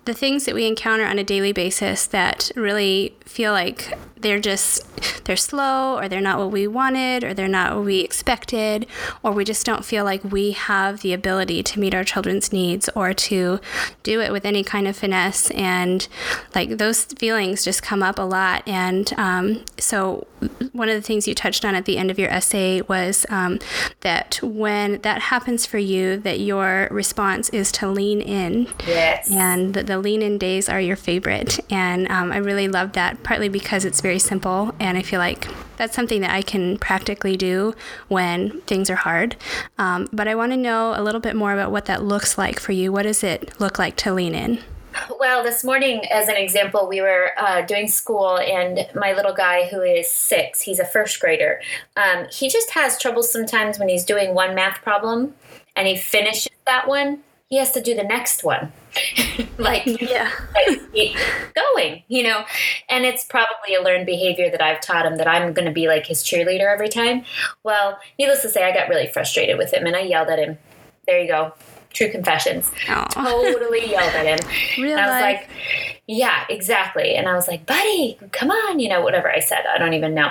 the 0.05 0.13
things 0.13 0.45
that 0.45 0.55
we 0.55 0.65
encounter 0.65 1.05
on 1.05 1.19
a 1.19 1.23
daily 1.23 1.51
basis 1.51 2.07
that 2.07 2.51
really 2.55 3.15
feel 3.25 3.51
like 3.51 3.97
they're 4.17 4.39
just 4.39 4.85
they're 5.25 5.35
slow 5.35 5.97
or 5.97 6.07
they're 6.07 6.21
not 6.21 6.37
what 6.37 6.51
we 6.51 6.67
wanted 6.67 7.23
or 7.23 7.33
they're 7.33 7.47
not 7.47 7.75
what 7.75 7.85
we 7.85 7.99
expected 7.99 8.85
or 9.23 9.31
we 9.31 9.43
just 9.43 9.65
don't 9.65 9.85
feel 9.85 10.03
like 10.03 10.23
we 10.23 10.51
have 10.51 11.01
the 11.01 11.13
ability 11.13 11.61
to 11.63 11.79
meet 11.79 11.93
our 11.93 12.03
children's 12.03 12.51
needs 12.51 12.89
or 12.95 13.13
to 13.13 13.59
do 14.03 14.21
it 14.21 14.31
with 14.31 14.45
any 14.45 14.63
kind 14.63 14.87
of 14.87 14.95
finesse. 14.95 15.51
And 15.51 16.07
like 16.55 16.77
those 16.77 17.05
feelings 17.05 17.63
just 17.63 17.83
come 17.83 18.01
up 18.03 18.17
a 18.19 18.23
lot. 18.23 18.63
And 18.67 19.11
um, 19.17 19.63
so 19.77 20.27
one 20.71 20.89
of 20.89 20.95
the 20.95 21.01
things 21.01 21.27
you 21.27 21.35
touched 21.35 21.65
on 21.65 21.75
at 21.75 21.85
the 21.85 21.97
end 21.97 22.11
of 22.11 22.19
your 22.19 22.29
essay 22.29 22.81
was 22.81 23.25
um, 23.29 23.59
that 24.01 24.39
when 24.41 25.01
that 25.01 25.21
happens 25.23 25.65
for 25.65 25.77
you 25.77 26.17
that 26.17 26.39
your 26.39 26.87
response 26.91 27.49
is 27.49 27.71
to 27.71 27.87
lean 27.87 28.21
in 28.21 28.67
yes. 28.87 29.29
and 29.31 29.73
the, 29.73 29.83
the 29.83 29.97
lean 29.97 30.21
in 30.21 30.37
days 30.37 30.69
are 30.69 30.81
your 30.81 30.95
favorite 30.95 31.59
and 31.69 32.09
um, 32.09 32.31
i 32.31 32.37
really 32.37 32.67
love 32.67 32.93
that 32.93 33.21
partly 33.23 33.49
because 33.49 33.85
it's 33.85 34.01
very 34.01 34.19
simple 34.19 34.73
and 34.79 34.97
I 34.97 35.01
feel 35.01 35.19
like 35.19 35.47
that's 35.77 35.95
something 35.95 36.21
that 36.21 36.31
I 36.31 36.41
can 36.41 36.77
practically 36.77 37.37
do 37.37 37.73
when 38.07 38.61
things 38.61 38.89
are 38.89 38.95
hard. 38.95 39.35
Um, 39.77 40.07
but 40.11 40.27
I 40.27 40.35
want 40.35 40.51
to 40.51 40.57
know 40.57 40.93
a 40.95 41.01
little 41.01 41.21
bit 41.21 41.35
more 41.35 41.53
about 41.53 41.71
what 41.71 41.85
that 41.85 42.03
looks 42.03 42.37
like 42.37 42.59
for 42.59 42.71
you. 42.71 42.91
What 42.91 43.03
does 43.03 43.23
it 43.23 43.59
look 43.59 43.79
like 43.79 43.95
to 43.97 44.13
lean 44.13 44.35
in? 44.35 44.59
Well, 45.19 45.43
this 45.43 45.63
morning, 45.63 46.05
as 46.11 46.27
an 46.27 46.35
example, 46.35 46.87
we 46.87 47.01
were 47.01 47.31
uh, 47.37 47.61
doing 47.61 47.87
school, 47.87 48.39
and 48.39 48.87
my 48.95 49.13
little 49.13 49.33
guy, 49.33 49.67
who 49.67 49.81
is 49.81 50.11
six, 50.11 50.61
he's 50.61 50.79
a 50.79 50.85
first 50.85 51.19
grader, 51.19 51.61
um, 51.95 52.25
he 52.31 52.49
just 52.49 52.71
has 52.71 52.99
trouble 52.99 53.23
sometimes 53.23 53.77
when 53.77 53.87
he's 53.87 54.03
doing 54.03 54.33
one 54.33 54.55
math 54.55 54.81
problem 54.81 55.35
and 55.75 55.87
he 55.87 55.95
finishes 55.95 56.51
that 56.65 56.87
one, 56.87 57.21
he 57.49 57.57
has 57.57 57.71
to 57.73 57.81
do 57.81 57.93
the 57.93 58.03
next 58.03 58.43
one. 58.43 58.71
like, 59.57 59.85
yeah. 59.85 60.31
like 60.55 61.15
going, 61.53 62.03
you 62.07 62.23
know? 62.23 62.45
And 62.89 63.05
it's 63.05 63.23
probably 63.23 63.75
a 63.75 63.81
learned 63.81 64.05
behavior 64.05 64.49
that 64.49 64.61
I've 64.61 64.81
taught 64.81 65.05
him 65.05 65.17
that 65.17 65.27
I'm 65.27 65.53
going 65.53 65.67
to 65.67 65.73
be 65.73 65.87
like 65.87 66.07
his 66.07 66.23
cheerleader 66.23 66.71
every 66.71 66.89
time. 66.89 67.23
Well, 67.63 67.99
needless 68.17 68.41
to 68.41 68.49
say, 68.49 68.63
I 68.63 68.73
got 68.73 68.89
really 68.89 69.07
frustrated 69.07 69.57
with 69.57 69.73
him 69.73 69.85
and 69.85 69.95
I 69.95 70.01
yelled 70.01 70.29
at 70.29 70.39
him. 70.39 70.57
There 71.05 71.19
you 71.19 71.27
go. 71.27 71.53
True 71.93 72.09
confessions. 72.09 72.71
Aw. 72.87 73.05
Totally 73.05 73.85
yelled 73.89 74.13
at 74.13 74.25
him. 74.25 74.83
Real 74.83 74.97
and 74.97 75.01
I 75.01 75.05
was 75.07 75.21
life. 75.21 75.47
like, 75.47 75.97
yeah, 76.07 76.45
exactly. 76.49 77.15
And 77.15 77.27
I 77.27 77.35
was 77.35 77.47
like, 77.47 77.65
buddy, 77.65 78.17
come 78.31 78.51
on, 78.51 78.79
you 78.79 78.89
know, 78.89 79.01
whatever 79.01 79.31
I 79.31 79.39
said. 79.39 79.63
I 79.73 79.77
don't 79.77 79.93
even 79.93 80.13
know. 80.13 80.29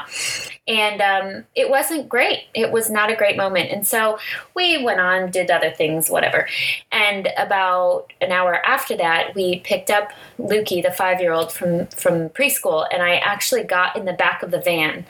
And 0.68 1.00
um, 1.00 1.44
it 1.54 1.70
wasn't 1.70 2.08
great. 2.08 2.44
It 2.54 2.70
was 2.70 2.90
not 2.90 3.10
a 3.10 3.16
great 3.16 3.36
moment. 3.36 3.70
And 3.70 3.86
so 3.86 4.18
we 4.54 4.84
went 4.84 5.00
on, 5.00 5.30
did 5.30 5.50
other 5.50 5.70
things, 5.70 6.10
whatever. 6.10 6.46
And 6.92 7.28
about 7.38 8.12
an 8.20 8.30
hour 8.30 8.64
after 8.66 8.96
that, 8.98 9.34
we 9.34 9.60
picked 9.60 9.90
up 9.90 10.10
Lukey, 10.38 10.82
the 10.82 10.92
five 10.92 11.20
year 11.20 11.32
old 11.32 11.50
from, 11.50 11.86
from 11.86 12.28
preschool. 12.30 12.86
And 12.92 13.02
I 13.02 13.16
actually 13.16 13.64
got 13.64 13.96
in 13.96 14.04
the 14.04 14.12
back 14.12 14.42
of 14.42 14.50
the 14.50 14.60
van 14.60 15.06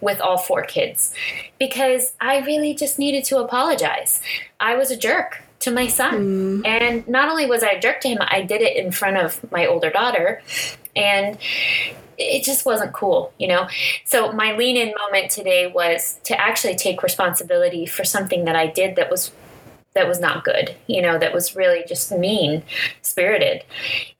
with 0.00 0.20
all 0.20 0.38
four 0.38 0.62
kids 0.64 1.14
because 1.58 2.12
I 2.20 2.40
really 2.40 2.74
just 2.74 2.98
needed 2.98 3.24
to 3.24 3.38
apologize. 3.38 4.20
I 4.60 4.76
was 4.76 4.90
a 4.90 4.96
jerk 4.96 5.42
to 5.60 5.70
my 5.70 5.86
son. 5.86 6.62
And 6.64 7.06
not 7.08 7.28
only 7.28 7.46
was 7.46 7.62
I 7.62 7.70
a 7.72 7.80
jerk 7.80 8.00
to 8.00 8.08
him, 8.08 8.18
I 8.20 8.42
did 8.42 8.62
it 8.62 8.76
in 8.76 8.92
front 8.92 9.16
of 9.16 9.50
my 9.52 9.66
older 9.66 9.90
daughter. 9.90 10.42
And 10.96 11.38
it 12.18 12.44
just 12.44 12.66
wasn't 12.66 12.92
cool, 12.92 13.32
you 13.38 13.48
know? 13.48 13.68
So 14.04 14.32
my 14.32 14.56
lean 14.56 14.76
in 14.76 14.94
moment 15.06 15.30
today 15.30 15.66
was 15.66 16.18
to 16.24 16.38
actually 16.38 16.76
take 16.76 17.02
responsibility 17.02 17.86
for 17.86 18.04
something 18.04 18.44
that 18.44 18.56
I 18.56 18.66
did 18.66 18.96
that 18.96 19.10
was 19.10 19.32
that 19.92 20.06
was 20.06 20.20
not 20.20 20.44
good, 20.44 20.76
you 20.86 21.02
know, 21.02 21.18
that 21.18 21.34
was 21.34 21.56
really 21.56 21.82
just 21.88 22.12
mean 22.12 22.62
spirited. 23.02 23.64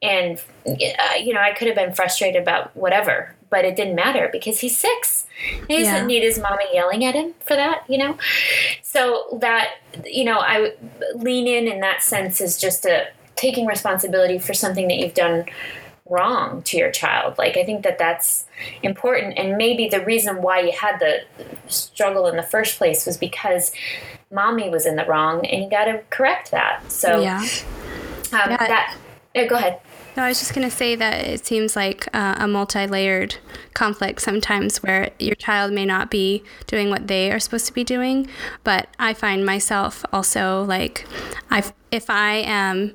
And, 0.02 0.42
uh, 0.66 1.14
you 1.23 1.32
know, 1.32 1.40
I 1.40 1.52
could 1.52 1.68
have 1.68 1.76
been 1.76 1.94
frustrated 1.94 2.42
about 2.42 2.76
whatever, 2.76 3.37
but 3.50 3.64
it 3.64 3.76
didn't 3.76 3.95
matter 3.95 4.28
because 4.33 4.61
he's 4.61 4.78
six. 4.78 5.26
He 5.69 5.83
doesn't 5.83 6.07
need 6.07 6.23
his 6.23 6.38
mommy 6.38 6.64
yelling 6.73 7.04
at 7.04 7.14
him 7.14 7.35
for 7.40 7.57
that, 7.57 7.85
you 7.88 7.99
know? 7.99 8.16
So 8.83 9.38
that, 9.40 9.75
you 10.04 10.25
know, 10.25 10.38
I 10.38 10.75
lean 11.14 11.47
in 11.47 11.66
in 11.66 11.80
that 11.80 12.02
sense 12.02 12.40
is 12.40 12.57
just 12.59 12.85
a 12.85 13.09
taking 13.37 13.66
responsibility 13.66 14.38
for 14.38 14.54
something 14.54 14.88
that 14.88 14.99
you've 14.99 15.14
done 15.14 15.47
wrong 16.11 16.62
to 16.62 16.76
your 16.76 16.90
child. 16.90 17.38
Like, 17.38 17.57
I 17.57 17.64
think 17.64 17.85
that 17.85 17.99
that's 17.99 18.45
important. 18.83 19.38
And 19.38 19.57
maybe 19.57 19.88
the 19.88 20.04
reason 20.04 20.42
why 20.42 20.61
you 20.61 20.73
had 20.73 20.99
the 20.99 21.21
struggle 21.69 22.26
in 22.26 22.37
the 22.37 22.42
first 22.42 22.76
place 22.78 23.07
was 23.07 23.16
because 23.16 23.73
mommy 24.30 24.69
was 24.69 24.87
in 24.87 24.97
the 24.97 25.04
wrong 25.07 25.47
and 25.47 25.62
you 25.62 25.71
got 25.71 25.85
to 25.85 26.02
correct 26.11 26.50
that. 26.50 26.90
So, 26.90 27.21
yeah. 27.23 27.38
um, 27.38 28.50
Yeah. 28.50 28.57
that, 28.57 28.97
yeah, 29.35 29.47
go 29.47 29.57
ahead. 29.57 29.80
No, 30.17 30.25
I 30.25 30.29
was 30.29 30.40
just 30.40 30.55
going 30.55 30.69
to 30.69 30.75
say 30.75 30.97
that 30.97 31.25
it 31.25 31.47
seems 31.47 31.76
like 31.76 32.09
uh, 32.12 32.35
a 32.38 32.49
multi 32.49 32.87
layered 32.87 33.37
conflict 33.75 34.21
sometimes 34.21 34.83
where 34.83 35.11
your 35.19 35.37
child 35.37 35.73
may 35.73 35.87
not 35.87 36.11
be 36.11 36.43
doing 36.67 36.90
what 36.90 37.07
they 37.07 37.31
are 37.31 37.38
supposed 37.38 37.67
to 37.67 37.73
be 37.73 37.85
doing. 37.85 38.29
But 38.64 38.88
I 38.99 39.14
find 39.14 39.47
myself 39.47 40.05
also 40.12 40.64
like, 40.64 41.07
I've, 41.49 41.73
if 41.90 42.09
I 42.09 42.37
am 42.47 42.94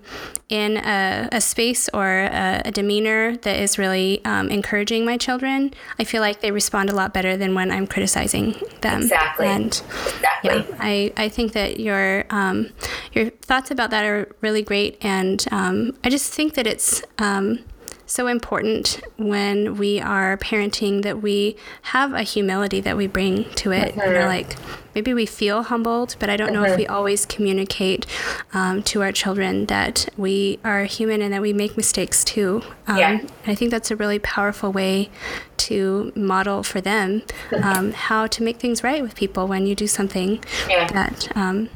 in 0.50 0.78
a, 0.78 1.30
a 1.32 1.42
space 1.42 1.90
or 1.94 2.06
a, 2.06 2.62
a 2.66 2.72
demeanor 2.72 3.38
that 3.38 3.60
is 3.60 3.78
really 3.78 4.24
um, 4.26 4.50
encouraging 4.50 5.06
my 5.06 5.18
children, 5.18 5.74
I 6.00 6.04
feel 6.04 6.22
like 6.22 6.42
they 6.42 6.52
respond 6.52 6.90
a 6.90 6.96
lot 6.96 7.14
better 7.14 7.36
than 7.36 7.56
when 7.56 7.72
I'm 7.72 7.88
criticizing 7.88 8.56
them. 8.82 9.02
Exactly. 9.02 9.48
And 9.48 9.68
Exactly. 9.68 10.50
yeah, 10.50 10.64
I, 10.80 11.14
I 11.18 11.30
think 11.30 11.54
that 11.54 11.80
your 11.80 12.26
um, 12.30 12.70
your 13.14 13.30
thoughts 13.30 13.72
about 13.72 13.90
that 13.90 14.06
are 14.06 14.28
really 14.42 14.62
great, 14.62 14.98
and 15.02 15.44
um, 15.52 15.98
I 16.04 16.10
just 16.10 16.34
think 16.34 16.54
that 16.56 16.68
it's 16.68 17.02
um, 17.18 17.60
so 18.06 18.28
important 18.28 19.02
when 19.18 19.78
we 19.78 20.00
are 20.00 20.38
parenting 20.38 21.02
that 21.04 21.22
we 21.22 21.56
have 21.84 22.14
a 22.14 22.22
humility 22.24 22.80
that 22.82 22.96
we 22.98 23.08
bring 23.08 23.46
to 23.56 23.72
it. 23.72 23.96
You 23.96 24.02
know, 24.14 24.26
like 24.28 24.56
maybe 24.94 25.14
we 25.14 25.26
feel 25.26 25.64
humbled, 25.64 26.16
but 26.20 26.30
I 26.30 26.38
don't 26.38 26.54
know 26.54 26.64
if 26.64 26.78
we 26.78 26.86
always 26.88 27.26
communicate 27.26 28.06
um, 28.54 28.84
to 28.84 29.02
our 29.02 29.12
children 29.12 29.66
that 29.68 30.08
we 30.18 30.60
are 30.64 30.84
human 30.84 31.22
and 31.22 31.34
that 31.34 31.42
we 31.42 31.52
make 31.52 31.76
mistakes 31.78 32.24
too. 32.24 32.62
Um, 32.88 32.98
Yeah. 32.98 33.22
I 33.48 33.56
think 33.56 33.72
that's 33.72 33.90
a 33.92 33.96
really 33.96 34.20
powerful 34.20 34.72
way 34.72 35.10
to 35.58 36.12
model 36.16 36.62
for 36.64 36.82
them 36.82 37.24
um, 37.64 37.92
how 37.94 38.28
to 38.28 38.44
make 38.44 38.58
things 38.58 38.84
right 38.84 39.02
with 39.02 39.16
people 39.16 39.48
when 39.48 39.66
you 39.66 39.74
do 39.76 39.88
something 39.88 40.44
Yeah. 40.70 40.88
that 40.92 41.36
um, 41.36 41.70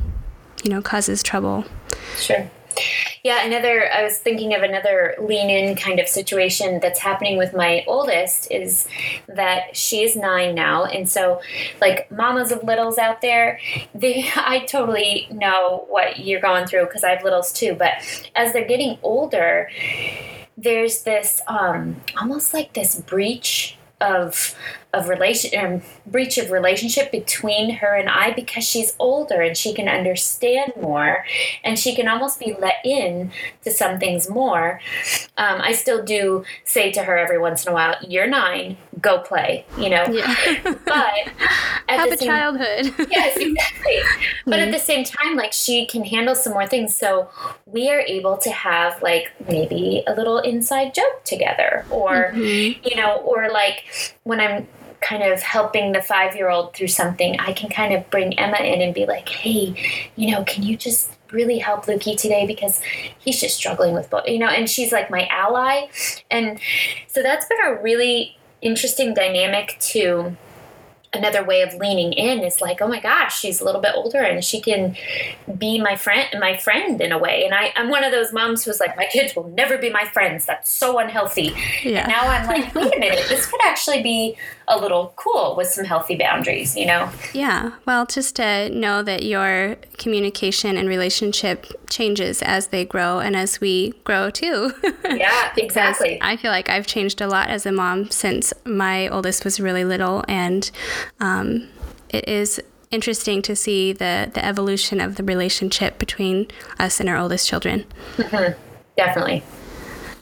you 0.64 0.70
know 0.70 0.82
causes 0.82 1.24
trouble. 1.24 1.66
Sure. 2.18 2.50
Yeah, 3.24 3.46
another, 3.46 3.92
I 3.92 4.04
was 4.04 4.18
thinking 4.18 4.54
of 4.56 4.64
another 4.64 5.16
lean 5.20 5.50
in 5.50 5.76
kind 5.76 6.00
of 6.00 6.08
situation 6.08 6.80
that's 6.82 7.00
happening 7.00 7.38
with 7.38 7.54
my 7.54 7.84
oldest 7.86 8.50
is 8.52 8.88
that 9.28 9.76
she 9.76 10.04
is 10.04 10.16
nine 10.16 10.56
now. 10.56 10.86
And 10.86 11.10
so, 11.10 11.42
like, 11.82 12.10
mamas 12.12 12.52
of 12.52 12.64
littles 12.64 12.98
out 12.98 13.22
there, 13.22 13.60
they, 13.94 14.30
I 14.36 14.60
totally 14.66 15.28
know 15.32 15.86
what 15.90 16.20
you're 16.20 16.42
going 16.42 16.66
through 16.66 16.86
because 16.86 17.04
I 17.04 17.10
have 17.10 17.24
littles 17.24 17.52
too. 17.52 17.76
But 17.76 17.94
as 18.36 18.54
they're 18.54 18.68
getting 18.68 18.98
older, 19.04 19.70
there's 20.58 21.04
this 21.04 21.42
um, 21.48 21.98
almost 22.20 22.54
like 22.54 22.74
this 22.74 23.00
breach 23.02 23.78
of 24.02 24.56
of 24.94 25.08
relation 25.08 25.60
um, 25.60 25.82
breach 26.08 26.38
of 26.38 26.50
relationship 26.50 27.12
between 27.12 27.76
her 27.76 27.96
and 27.96 28.10
I 28.10 28.32
because 28.34 28.64
she's 28.64 28.96
older 28.98 29.42
and 29.42 29.56
she 29.56 29.74
can 29.74 29.88
understand 29.88 30.74
more 30.82 31.26
and 31.64 31.78
she 31.78 31.96
can 31.96 32.08
almost 32.08 32.40
be 32.40 32.56
let 32.60 32.78
in 32.84 33.32
to 33.64 33.72
some 33.72 34.00
things 34.00 34.30
more. 34.30 34.82
Um, 35.38 35.62
I 35.62 35.74
still 35.74 36.04
do 36.04 36.44
say 36.64 36.92
to 36.92 37.04
her 37.04 37.18
every 37.18 37.38
once 37.38 37.66
in 37.66 37.72
a 37.72 37.76
while, 37.76 37.96
"You're 38.08 38.28
nine, 38.28 38.78
go 39.02 39.20
play," 39.20 39.66
you 39.78 39.90
know. 39.90 40.06
Yeah. 40.10 40.36
But 40.64 40.86
at 41.88 42.00
have 42.00 42.12
a 42.12 42.18
same- 42.18 42.28
childhood. 42.28 42.94
yes, 43.12 43.38
exactly. 43.38 44.00
But 44.46 44.60
at 44.60 44.72
the 44.72 44.80
same 44.80 45.04
time, 45.04 45.36
like 45.36 45.54
she 45.54 45.86
can 45.86 46.04
handle 46.04 46.36
some 46.36 46.54
more 46.54 46.68
things. 46.68 46.96
So 46.96 47.30
we 47.66 47.90
are 47.90 48.02
able 48.02 48.38
to 48.38 48.50
have 48.52 49.02
like 49.02 49.32
maybe 49.48 50.04
a 50.08 50.14
little 50.14 50.40
inside 50.40 50.94
joke 50.94 51.24
together, 51.24 51.86
or 51.90 52.32
mm-hmm. 52.34 52.88
you 52.88 52.96
know, 52.96 53.18
or 53.18 53.50
like 53.52 53.86
when 54.24 54.40
I'm 54.40 54.68
kind 55.02 55.24
of 55.24 55.42
helping 55.42 55.92
the 55.92 56.02
five 56.02 56.36
year 56.36 56.50
old 56.50 56.74
through 56.74 56.88
something, 56.88 57.40
I 57.40 57.54
can 57.54 57.70
kind 57.70 57.94
of 57.94 58.10
bring 58.10 58.38
Emma 58.38 58.58
in 58.58 58.82
and 58.82 58.94
be 58.94 59.06
like, 59.06 59.30
hey, 59.30 59.74
you 60.16 60.32
know, 60.32 60.44
can 60.44 60.64
you 60.64 60.76
just 60.76 61.12
really 61.32 61.60
help 61.60 61.86
Lukey 61.86 62.18
today 62.18 62.46
because 62.46 62.82
he's 63.20 63.40
just 63.40 63.56
struggling 63.56 63.94
with 63.94 64.10
both, 64.10 64.28
you 64.28 64.40
know, 64.40 64.48
and 64.48 64.70
she's 64.70 64.92
like 64.92 65.10
my 65.10 65.28
ally. 65.28 65.88
And 66.32 66.60
so 67.08 67.22
that's 67.22 67.46
been 67.48 67.60
a 67.66 67.82
really 67.82 68.38
interesting 68.62 69.14
dynamic 69.14 69.78
to 69.80 70.36
another 71.12 71.44
way 71.44 71.62
of 71.62 71.74
leaning 71.76 72.14
in 72.14 72.44
is 72.44 72.62
like, 72.62 72.82
oh 72.82 72.88
my 72.88 73.00
gosh, 73.00 73.40
she's 73.40 73.62
a 73.62 73.66
little 73.66 73.82
bit 73.82 73.94
older 73.96 74.20
and 74.20 74.44
she 74.44 74.62
can 74.62 74.96
be 75.58 75.82
my 75.82 75.96
friend 75.96 76.28
my 76.40 76.56
friend 76.56 77.02
in 77.02 77.12
a 77.12 77.18
way. 77.18 77.44
And 77.46 77.54
I, 77.54 77.74
I'm 77.76 77.90
one 77.90 78.04
of 78.04 78.12
those 78.12 78.32
moms 78.32 78.64
who's 78.64 78.80
like, 78.80 78.96
my 78.96 79.08
kids 79.12 79.36
will 79.36 79.48
never 79.50 79.78
be 79.78 79.90
my 79.90 80.06
friends. 80.06 80.46
That's 80.46 80.70
so 80.70 81.00
unhealthy. 81.00 81.56
Yeah. 81.84 82.02
And 82.02 82.10
now 82.10 82.22
I'm 82.22 82.48
like, 82.48 82.76
wait 82.76 82.96
a 82.96 83.00
minute, 83.00 83.26
this 83.28 83.46
could 83.48 83.62
actually 83.66 84.04
be 84.04 84.38
a 84.70 84.78
little 84.78 85.14
cool 85.16 85.56
with 85.58 85.68
some 85.68 85.84
healthy 85.84 86.16
boundaries, 86.16 86.78
you 86.78 86.86
know? 86.86 87.12
Yeah, 87.34 87.72
well, 87.86 88.06
just 88.06 88.36
to 88.36 88.70
know 88.70 89.02
that 89.02 89.24
your 89.24 89.78
communication 89.98 90.78
and 90.78 90.88
relationship 90.88 91.66
changes 91.90 92.42
as 92.44 92.68
they 92.68 92.86
grow 92.86 93.20
and 93.20 93.36
as 93.36 93.60
we 93.60 93.94
grow 94.04 94.30
too. 94.30 94.72
Yeah, 95.10 95.52
exactly. 95.58 96.20
I 96.22 96.38
feel 96.38 96.52
like 96.52 96.70
I've 96.70 96.86
changed 96.86 97.20
a 97.20 97.28
lot 97.28 97.50
as 97.50 97.66
a 97.66 97.72
mom 97.72 98.12
since 98.12 98.54
my 98.64 99.08
oldest 99.10 99.44
was 99.44 99.60
really 99.60 99.84
little, 99.84 100.24
and 100.28 100.70
um, 101.20 101.68
it 102.10 102.28
is 102.28 102.62
interesting 102.92 103.42
to 103.42 103.56
see 103.56 103.92
the 103.92 104.32
the 104.34 104.46
evolution 104.46 105.02
of 105.02 105.16
the 105.16 105.24
relationship 105.24 105.98
between 105.98 106.48
us 106.80 107.00
and 107.00 107.10
our 107.10 107.18
oldest 107.18 107.48
children. 107.48 107.86
Definitely. 108.96 109.44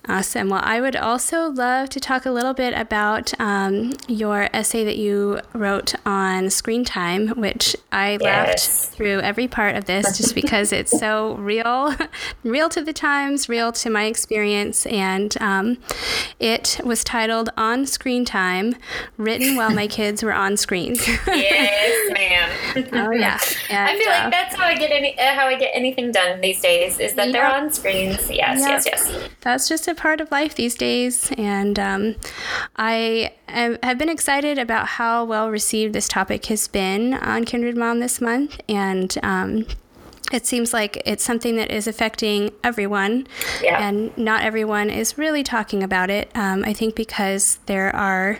Awesome. 0.09 0.49
Well, 0.49 0.61
I 0.63 0.79
would 0.79 0.95
also 0.95 1.49
love 1.49 1.89
to 1.89 1.99
talk 1.99 2.25
a 2.25 2.31
little 2.31 2.53
bit 2.53 2.73
about 2.73 3.33
um, 3.41 3.93
your 4.07 4.47
essay 4.53 4.85
that 4.85 4.95
you 4.95 5.41
wrote 5.53 5.95
on 6.05 6.49
screen 6.49 6.85
time, 6.85 7.29
which 7.29 7.75
I 7.91 8.17
Yes. 8.21 8.21
laughed 8.21 8.95
through 8.95 9.19
every 9.19 9.47
part 9.49 9.75
of 9.75 9.83
this 9.85 10.17
just 10.17 10.33
because 10.33 10.71
it's 10.71 10.97
so 10.97 11.35
real, 11.35 11.93
real 12.43 12.69
to 12.69 12.81
the 12.81 12.93
times, 12.93 13.49
real 13.49 13.71
to 13.73 13.89
my 13.89 14.05
experience. 14.05 14.85
And 14.85 15.35
um, 15.41 15.77
it 16.39 16.79
was 16.85 17.03
titled 17.03 17.49
On 17.57 17.85
Screen 17.85 18.23
Time, 18.23 18.75
written 19.17 19.55
while 19.57 19.71
my 19.73 19.87
kids 19.87 20.23
were 20.23 20.33
on 20.33 20.55
screens. 20.57 21.05
Yes, 21.27 22.11
ma'am. 22.13 22.87
oh, 22.93 23.11
yeah. 23.11 23.39
I 23.69 23.91
And, 23.91 23.99
feel 23.99 24.09
uh, 24.11 24.23
like 24.23 24.31
that's 24.31 24.55
how 24.55 24.63
I 24.65 24.75
get 24.75 24.91
any 24.91 25.17
uh, 25.19 25.33
how 25.33 25.47
I 25.47 25.55
get 25.57 25.71
anything 25.73 26.11
done 26.11 26.41
these 26.41 26.61
days 26.61 26.99
is 26.99 27.13
that 27.15 27.31
they're 27.31 27.45
on 27.47 27.71
screens. 27.71 28.29
Yes, 28.29 28.59
yes, 28.59 28.85
yes. 28.85 29.29
that's 29.41 29.67
just 29.69 29.87
a 29.87 29.93
part 29.97 30.21
of 30.21 30.31
life 30.31 30.55
these 30.55 30.75
days. 30.75 31.31
And 31.37 31.77
um, 31.79 32.15
I 32.75 33.33
am- 33.47 33.77
have 33.83 33.97
been 33.97 34.09
excited 34.09 34.57
about 34.57 34.87
how 34.87 35.25
well 35.25 35.49
received 35.49 35.93
this 35.93 36.07
topic 36.07 36.45
has 36.47 36.67
been 36.67 37.13
on 37.15 37.43
Kindred 37.45 37.75
Mom 37.75 37.99
this 37.99 38.21
month. 38.21 38.59
And 38.69 39.17
um, 39.23 39.65
it 40.31 40.45
seems 40.45 40.73
like 40.73 41.01
it's 41.05 41.23
something 41.23 41.55
that 41.55 41.71
is 41.71 41.87
affecting 41.87 42.51
everyone, 42.63 43.27
Yeah. 43.63 43.81
and 43.81 44.15
not 44.17 44.43
everyone 44.43 44.89
is 44.89 45.17
really 45.17 45.41
talking 45.41 45.81
about 45.83 46.09
it. 46.09 46.29
Um, 46.35 46.63
I 46.65 46.73
think 46.73 46.95
because 46.95 47.59
there 47.65 47.95
are 47.95 48.39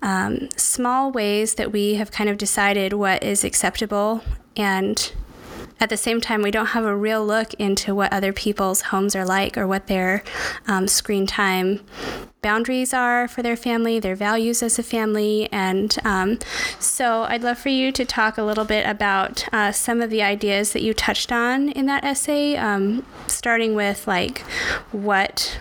um, 0.00 0.48
small 0.56 1.10
ways 1.10 1.56
that 1.56 1.72
we 1.72 1.94
have 1.96 2.12
kind 2.12 2.30
of 2.30 2.38
decided 2.38 2.92
what 2.92 3.24
is 3.24 3.42
acceptable 3.42 4.22
and 4.56 5.12
at 5.80 5.88
the 5.88 5.96
same 5.96 6.20
time, 6.20 6.42
we 6.42 6.50
don't 6.50 6.66
have 6.66 6.84
a 6.84 6.96
real 6.96 7.24
look 7.24 7.52
into 7.54 7.94
what 7.94 8.12
other 8.12 8.32
people's 8.32 8.82
homes 8.82 9.16
are 9.16 9.24
like 9.24 9.58
or 9.58 9.66
what 9.66 9.86
their 9.86 10.22
um, 10.66 10.86
screen 10.88 11.26
time 11.26 11.80
boundaries 12.42 12.92
are 12.92 13.26
for 13.26 13.42
their 13.42 13.56
family, 13.56 13.98
their 13.98 14.14
values 14.14 14.62
as 14.62 14.78
a 14.78 14.82
family. 14.82 15.48
And 15.50 15.96
um, 16.04 16.38
so 16.78 17.22
I'd 17.24 17.42
love 17.42 17.58
for 17.58 17.70
you 17.70 17.90
to 17.92 18.04
talk 18.04 18.38
a 18.38 18.42
little 18.42 18.64
bit 18.64 18.86
about 18.86 19.46
uh, 19.52 19.72
some 19.72 20.00
of 20.00 20.10
the 20.10 20.22
ideas 20.22 20.72
that 20.74 20.82
you 20.82 20.94
touched 20.94 21.32
on 21.32 21.70
in 21.70 21.86
that 21.86 22.04
essay, 22.04 22.56
um, 22.56 23.04
starting 23.26 23.74
with 23.74 24.06
like 24.06 24.40
what 24.92 25.58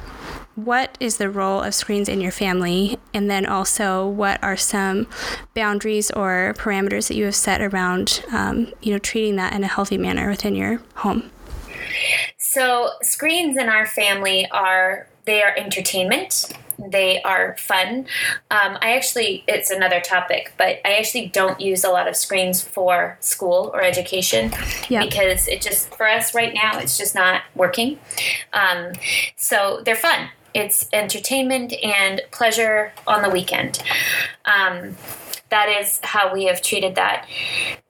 what 0.56 0.98
is 1.00 1.18
the 1.18 1.30
role 1.30 1.62
of 1.62 1.74
screens 1.74 2.08
in 2.08 2.22
your 2.22 2.32
family? 2.32 3.00
And 3.14 3.30
then 3.30 3.46
also, 3.46 4.08
what 4.08 4.44
are 4.44 4.58
some 4.58 5.08
boundaries 5.54 6.12
or 6.12 6.54
parameters 6.58 7.08
that 7.08 7.16
you 7.16 7.26
have 7.26 7.36
set 7.36 7.62
around, 7.62 8.24
um, 8.32 8.72
you 8.82 8.94
know, 8.94 9.00
treating 9.00 9.36
that 9.38 9.54
in 9.54 9.64
a 9.64 9.68
healthy 9.68 9.98
manner 9.98 10.30
within 10.30 10.56
your 10.56 10.82
home? 10.96 11.32
So, 12.38 12.92
screens 13.02 13.58
in 13.58 13.68
our 13.68 13.86
family 13.86 14.48
are 14.52 15.08
they 15.26 15.42
are 15.42 15.56
entertainment. 15.58 16.52
They 16.78 17.22
are 17.22 17.56
fun. 17.58 18.08
Um, 18.52 18.78
I 18.82 18.96
actually, 18.96 19.44
it's 19.48 19.70
another 19.70 20.02
topic, 20.02 20.54
but 20.58 20.80
I 20.84 20.96
actually 20.96 21.28
don't 21.28 21.62
use 21.62 21.84
a 21.86 21.90
lot 21.90 22.08
of 22.10 22.18
screens 22.18 22.62
for 22.62 23.18
school 23.22 23.72
or 23.74 23.82
education 23.82 24.52
yeah. 24.90 25.06
because 25.06 25.48
it 25.48 25.62
just, 25.62 25.96
for 25.96 26.08
us 26.08 26.36
right 26.36 26.54
now, 26.54 26.80
it's 26.80 26.98
just 26.98 27.16
not 27.16 27.44
working. 27.56 28.00
Um, 28.52 28.92
so 29.38 29.82
they're 29.86 29.96
fun 29.96 30.30
it's 30.54 30.88
entertainment 30.94 31.74
and 31.84 32.22
pleasure 32.32 32.94
on 33.08 33.22
the 33.22 33.30
weekend. 33.30 33.82
Um, 34.46 34.96
that 35.54 35.70
is 35.70 36.00
how 36.02 36.34
we 36.34 36.46
have 36.46 36.64
treated 36.64 36.96
that. 36.96 37.28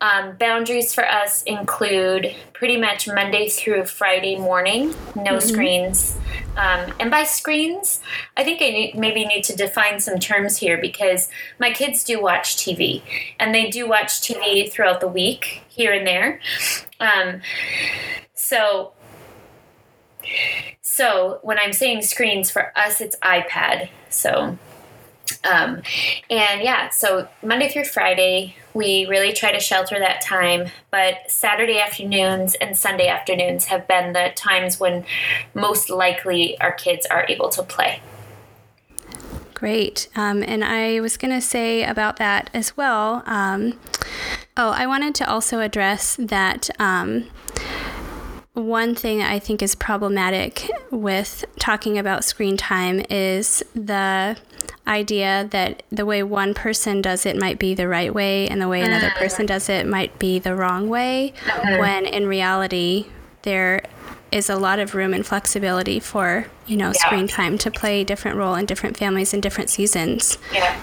Um, 0.02 0.36
boundaries 0.36 0.94
for 0.94 1.08
us 1.08 1.44
include 1.44 2.36
pretty 2.52 2.76
much 2.76 3.08
Monday 3.08 3.48
through 3.48 3.86
Friday 3.86 4.36
morning, 4.36 4.90
no 5.16 5.38
mm-hmm. 5.38 5.40
screens. 5.40 6.18
Um, 6.58 6.94
and 7.00 7.10
by 7.10 7.24
screens, 7.24 8.02
I 8.36 8.44
think 8.44 8.62
I 8.62 8.70
need, 8.70 8.96
maybe 8.96 9.26
need 9.26 9.46
to 9.46 9.56
define 9.56 10.02
some 10.02 10.20
terms 10.20 10.58
here 10.58 10.78
because 10.78 11.30
my 11.58 11.72
kids 11.72 12.04
do 12.04 12.22
watch 12.22 12.58
TV 12.58 13.02
and 13.40 13.56
they 13.56 13.70
do 13.70 13.88
watch 13.88 14.20
TV 14.20 14.70
throughout 14.70 15.00
the 15.00 15.08
week 15.08 15.62
here 15.70 15.94
and 15.94 16.06
there. 16.06 16.42
Um, 17.00 17.40
so 18.34 18.92
so 20.94 21.40
when 21.42 21.58
I'm 21.58 21.74
saying 21.74 22.04
screens, 22.04 22.52
for 22.52 22.72
us 22.78 23.02
it's 23.02 23.16
iPad. 23.24 23.90
So, 24.12 24.60
um, 25.44 25.82
and 26.30 26.62
yeah, 26.62 26.90
so 26.90 27.28
Monday 27.42 27.68
through 27.68 27.86
Friday, 27.86 28.56
we 28.76 29.08
really 29.10 29.34
try 29.34 29.52
to 29.52 29.60
shelter 29.60 29.98
that 29.98 30.22
time, 30.22 30.70
but 30.92 31.16
Saturday 31.28 31.80
afternoons 31.80 32.54
and 32.54 32.78
Sunday 32.78 33.08
afternoons 33.08 33.66
have 33.66 33.88
been 33.88 34.14
the 34.14 34.34
times 34.36 34.80
when 34.80 35.04
most 35.56 35.90
likely 35.90 36.62
our 36.62 36.72
kids 36.72 37.08
are 37.08 37.26
able 37.28 37.50
to 37.50 37.64
play. 37.64 38.00
Great. 39.56 40.10
Um, 40.16 40.44
and 40.44 40.64
I 40.64 41.00
was 41.00 41.18
going 41.18 41.34
to 41.34 41.42
say 41.42 41.84
about 41.84 42.18
that 42.18 42.52
as 42.54 42.78
well. 42.78 43.24
Um, 43.26 43.80
oh, 44.56 44.70
I 44.70 44.86
wanted 44.86 45.16
to 45.16 45.28
also 45.28 45.60
address 45.60 46.18
that 46.20 46.70
um, 46.80 47.32
one 48.54 48.94
thing 48.94 49.24
I 49.24 49.40
think 49.40 49.64
is 49.64 49.74
problematic 49.74 50.70
with 50.94 51.46
talking 51.60 51.98
about 51.98 52.24
screen 52.24 52.58
time 52.58 53.04
is 53.10 53.64
the 53.74 54.38
idea 54.86 55.48
that 55.52 55.84
the 55.92 56.06
way 56.06 56.24
one 56.24 56.54
person 56.54 57.02
does 57.02 57.26
it 57.26 57.38
might 57.38 57.58
be 57.58 57.74
the 57.74 57.88
right 57.88 58.14
way 58.14 58.48
and 58.48 58.62
the 58.62 58.68
way 58.68 58.82
another 58.82 59.10
mm. 59.10 59.16
person 59.16 59.46
does 59.46 59.70
it 59.70 59.88
might 59.88 60.18
be 60.20 60.40
the 60.40 60.56
wrong 60.56 60.90
way, 60.90 61.34
mm-hmm. 61.46 61.80
when 61.80 62.06
in 62.06 62.28
reality, 62.28 63.08
there 63.44 63.84
is 64.32 64.50
a 64.50 64.56
lot 64.56 64.80
of 64.80 64.96
room 64.96 65.14
and 65.14 65.26
flexibility 65.26 66.00
for, 66.00 66.48
you 66.66 66.76
know, 66.76 66.88
yeah. 66.88 66.94
screen 66.94 67.28
time 67.28 67.58
to 67.58 67.72
play 67.72 68.02
a 68.02 68.06
different 68.06 68.38
role 68.38 68.56
in 68.56 68.66
different 68.66 68.98
families 68.98 69.34
in 69.34 69.42
different 69.42 69.70
seasons. 69.70 70.38
Yeah. 70.52 70.80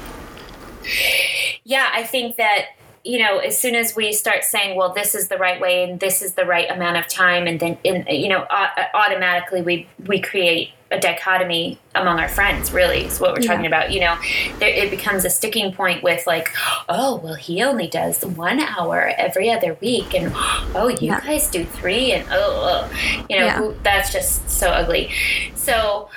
Yeah, 1.64 1.90
I 1.92 2.04
think 2.04 2.36
that 2.36 2.66
you 3.02 3.18
know, 3.18 3.38
as 3.38 3.58
soon 3.58 3.74
as 3.74 3.96
we 3.96 4.12
start 4.12 4.44
saying, 4.44 4.76
well, 4.76 4.92
this 4.92 5.14
is 5.14 5.28
the 5.28 5.38
right 5.38 5.60
way 5.60 5.84
and 5.84 6.00
this 6.00 6.20
is 6.20 6.34
the 6.34 6.44
right 6.44 6.70
amount 6.70 6.98
of 6.98 7.08
time, 7.08 7.46
and 7.46 7.58
then, 7.58 7.78
in, 7.82 8.06
you 8.08 8.28
know, 8.28 8.46
automatically 8.94 9.62
we, 9.62 9.88
we 10.06 10.20
create 10.20 10.70
a 10.92 10.98
dichotomy 10.98 11.78
among 11.94 12.18
our 12.18 12.28
friends, 12.28 12.72
really, 12.72 13.04
is 13.04 13.20
what 13.20 13.32
we're 13.32 13.40
yeah. 13.40 13.52
talking 13.52 13.66
about. 13.66 13.92
You 13.92 14.00
know, 14.00 14.16
there, 14.58 14.68
it 14.68 14.90
becomes 14.90 15.24
a 15.24 15.30
sticking 15.30 15.72
point 15.72 16.02
with, 16.02 16.26
like, 16.26 16.48
oh, 16.88 17.16
well, 17.22 17.34
he 17.34 17.62
only 17.62 17.86
does 17.86 18.24
one 18.24 18.60
hour 18.60 19.12
every 19.16 19.50
other 19.50 19.78
week, 19.80 20.14
and 20.14 20.32
oh, 20.74 20.88
you 20.88 21.08
yeah. 21.08 21.20
guys 21.20 21.48
do 21.48 21.64
three, 21.64 22.12
and 22.12 22.26
oh, 22.30 22.88
oh. 22.90 23.24
you 23.30 23.38
know, 23.38 23.46
yeah. 23.46 23.72
that's 23.82 24.12
just 24.12 24.50
so 24.50 24.68
ugly. 24.68 25.10
So, 25.54 26.10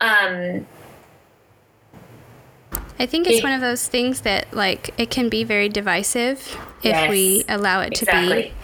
um, 0.00 0.66
I 3.00 3.06
think 3.06 3.26
it's 3.26 3.42
one 3.42 3.52
of 3.52 3.62
those 3.62 3.88
things 3.88 4.20
that 4.20 4.52
like 4.52 4.92
it 4.98 5.08
can 5.08 5.30
be 5.30 5.42
very 5.42 5.70
divisive 5.70 6.38
if 6.82 6.92
yes, 6.92 7.10
we 7.10 7.44
allow 7.48 7.80
it 7.80 7.92
exactly. 7.92 8.42
to 8.42 8.48
be, 8.48 8.54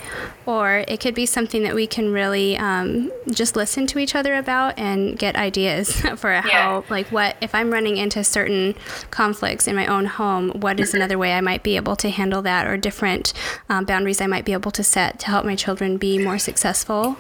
or 0.44 0.85
it 0.87 1.01
could 1.01 1.14
be 1.14 1.25
something 1.25 1.62
that 1.62 1.75
we 1.75 1.87
can 1.87 2.12
really 2.12 2.55
um, 2.59 3.11
just 3.31 3.57
listen 3.57 3.87
to 3.87 3.99
each 3.99 4.14
other 4.14 4.35
about 4.35 4.79
and 4.79 5.18
get 5.18 5.37
ideas 5.37 6.01
for 6.16 6.35
how 6.35 6.49
yeah. 6.49 6.83
like 6.90 7.11
what 7.11 7.38
if 7.40 7.55
I'm 7.55 7.72
running 7.72 7.96
into 7.96 8.22
certain 8.25 8.75
conflicts 9.11 9.66
in 9.66 9.75
my 9.75 9.87
own 9.87 10.05
home, 10.05 10.51
what 10.51 10.81
is 10.81 10.92
another 10.92 11.16
way 11.16 11.33
I 11.33 11.40
might 11.40 11.62
be 11.62 11.77
able 11.77 11.96
to 11.96 12.11
handle 12.11 12.42
that, 12.42 12.66
or 12.66 12.77
different 12.77 13.33
um, 13.70 13.87
boundaries 13.87 14.20
I 14.20 14.27
might 14.27 14.44
be 14.44 14.53
able 14.53 14.70
to 14.72 14.85
set 14.85 15.18
to 15.20 15.27
help 15.29 15.46
my 15.46 15.57
children 15.57 15.96
be 15.96 16.18
more 16.18 16.38
successful 16.38 17.16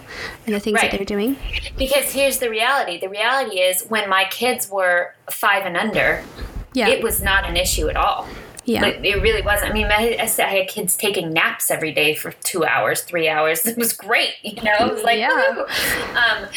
in 0.46 0.52
the 0.52 0.60
things 0.60 0.74
right. 0.82 0.90
that 0.90 0.98
they're 0.98 1.06
doing. 1.06 1.38
Because 1.78 2.12
here's 2.12 2.40
the 2.40 2.50
reality: 2.50 3.00
the 3.00 3.08
reality 3.08 3.60
is 3.60 3.86
when 3.88 4.10
my 4.10 4.26
kids 4.26 4.68
were 4.70 5.14
five 5.30 5.64
and 5.64 5.78
under 5.78 6.22
yeah. 6.76 6.88
it 6.88 7.02
was 7.02 7.22
not 7.22 7.48
an 7.48 7.56
issue 7.56 7.88
at 7.88 7.96
all. 7.96 8.28
Yeah. 8.64 8.82
Like, 8.82 9.04
it 9.04 9.22
really 9.22 9.42
wasn't. 9.42 9.70
I 9.70 9.74
mean, 9.74 9.86
I, 9.86 10.16
I, 10.20 10.42
had 10.42 10.68
kids 10.68 10.96
taking 10.96 11.32
naps 11.32 11.70
every 11.70 11.92
day 11.92 12.14
for 12.14 12.32
two 12.32 12.64
hours, 12.64 13.02
three 13.02 13.28
hours. 13.28 13.64
It 13.66 13.78
was 13.78 13.92
great. 13.92 14.34
You 14.42 14.62
know, 14.62 14.76
it 14.80 14.92
was 14.92 15.02
like, 15.04 15.18
yeah. 15.18 15.64
Um, 16.16 16.48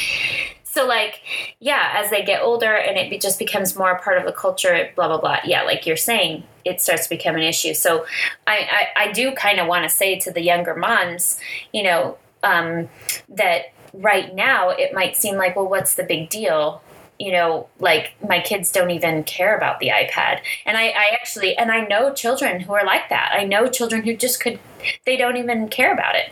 so 0.64 0.86
like, 0.86 1.22
yeah, 1.60 1.94
as 1.96 2.10
they 2.10 2.24
get 2.24 2.42
older 2.42 2.76
and 2.76 2.98
it 2.98 3.22
just 3.22 3.40
becomes 3.40 3.76
more 3.76 3.92
a 3.92 4.02
part 4.02 4.18
of 4.18 4.26
the 4.26 4.32
culture, 4.32 4.90
blah, 4.96 5.08
blah, 5.08 5.20
blah. 5.20 5.40
Yeah, 5.46 5.64
like 5.64 5.86
you're 5.86 5.98
saying, 5.98 6.44
it 6.66 6.82
starts 6.82 7.04
to 7.04 7.10
become 7.10 7.36
an 7.36 7.44
issue. 7.44 7.74
So 7.74 8.06
I, 8.48 8.88
I, 8.98 9.10
I 9.10 9.12
do 9.12 9.32
kind 9.34 9.60
of 9.60 9.68
want 9.68 9.84
to 9.84 9.90
say 9.90 10.20
to 10.20 10.32
the 10.32 10.42
younger 10.42 10.76
moms, 10.76 11.40
you 11.74 11.84
know, 11.84 12.18
um, 12.44 12.90
that 13.30 13.74
right 13.94 14.34
now 14.34 14.70
it 14.70 14.94
might 14.94 15.16
seem 15.16 15.36
like, 15.36 15.56
well, 15.56 15.68
what's 15.68 15.96
the 15.96 16.04
big 16.04 16.30
deal? 16.30 16.82
You 17.20 17.34
know, 17.34 17.68
like 17.80 18.14
my 18.28 18.40
kids 18.40 18.72
don't 18.72 18.92
even 18.92 19.24
care 19.26 19.56
about 19.56 19.80
the 19.80 19.90
iPad. 19.90 20.40
And 20.66 20.78
I, 20.78 20.88
I 20.88 21.10
actually, 21.12 21.56
and 21.58 21.70
I 21.70 21.86
know 21.86 22.14
children 22.14 22.62
who 22.62 22.74
are 22.74 22.86
like 22.86 23.10
that. 23.10 23.34
I 23.34 23.44
know 23.44 23.68
children 23.68 24.04
who 24.04 24.16
just 24.16 24.42
could, 24.42 24.58
they 25.06 25.18
don't 25.18 25.36
even 25.36 25.68
care 25.68 25.92
about 25.92 26.16
it. 26.16 26.32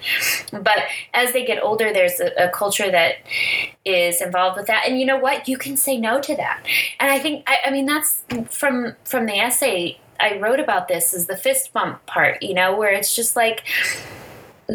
But 0.52 0.84
as 1.13 1.34
they 1.34 1.45
get 1.45 1.62
older, 1.62 1.91
there's 1.91 2.21
a, 2.21 2.32
a 2.45 2.50
culture 2.50 2.89
that 2.89 3.15
is 3.84 4.21
involved 4.21 4.56
with 4.56 4.67
that. 4.67 4.86
And 4.88 4.97
you 4.97 5.06
know 5.06 5.17
what? 5.17 5.50
You 5.50 5.58
can 5.58 5.76
say 5.76 5.97
no 5.97 6.21
to 6.21 6.36
that. 6.38 6.65
And 7.02 7.12
I 7.12 7.19
think, 7.19 7.43
I, 7.47 7.58
I 7.65 7.71
mean, 7.71 7.86
that's 7.86 8.23
from, 8.50 8.95
from 9.04 9.26
the 9.26 9.38
essay 9.38 10.00
I 10.21 10.39
wrote 10.39 10.62
about 10.62 10.88
this 10.88 11.13
is 11.13 11.28
the 11.28 11.38
fist 11.38 11.73
bump 11.73 12.06
part, 12.06 12.41
you 12.41 12.54
know, 12.54 12.76
where 12.76 12.91
it's 12.91 13.13
just 13.13 13.36
like, 13.36 13.63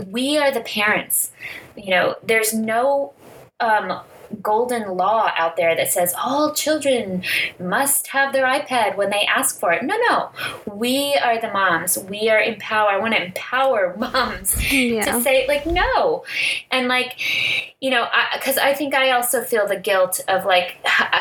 we 0.06 0.38
are 0.38 0.50
the 0.50 0.60
parents. 0.60 1.32
You 1.74 1.90
know, 1.90 2.16
there's 2.22 2.52
no 2.52 3.14
um, 3.60 4.00
golden 4.42 4.96
law 4.96 5.30
out 5.36 5.56
there 5.56 5.74
that 5.74 5.92
says 5.92 6.14
all 6.22 6.54
children 6.54 7.22
must 7.58 8.08
have 8.08 8.32
their 8.32 8.46
iPad 8.46 8.96
when 8.96 9.10
they 9.10 9.24
ask 9.26 9.58
for 9.58 9.72
it. 9.72 9.82
No, 9.82 9.96
no. 10.08 10.30
We 10.72 11.14
are 11.22 11.40
the 11.40 11.52
moms. 11.52 11.98
We 11.98 12.28
are 12.30 12.40
empower. 12.40 12.90
I 12.90 12.98
want 12.98 13.14
to 13.16 13.24
empower 13.24 13.96
moms 13.96 14.72
yeah. 14.72 15.04
to 15.04 15.20
say 15.22 15.46
like 15.46 15.66
no. 15.66 16.24
And 16.70 16.88
like 16.88 17.20
you 17.80 17.90
know, 17.90 18.06
cuz 18.40 18.58
I 18.58 18.74
think 18.74 18.94
I 18.94 19.10
also 19.10 19.42
feel 19.42 19.66
the 19.66 19.78
guilt 19.78 20.20
of 20.28 20.44
like 20.44 20.76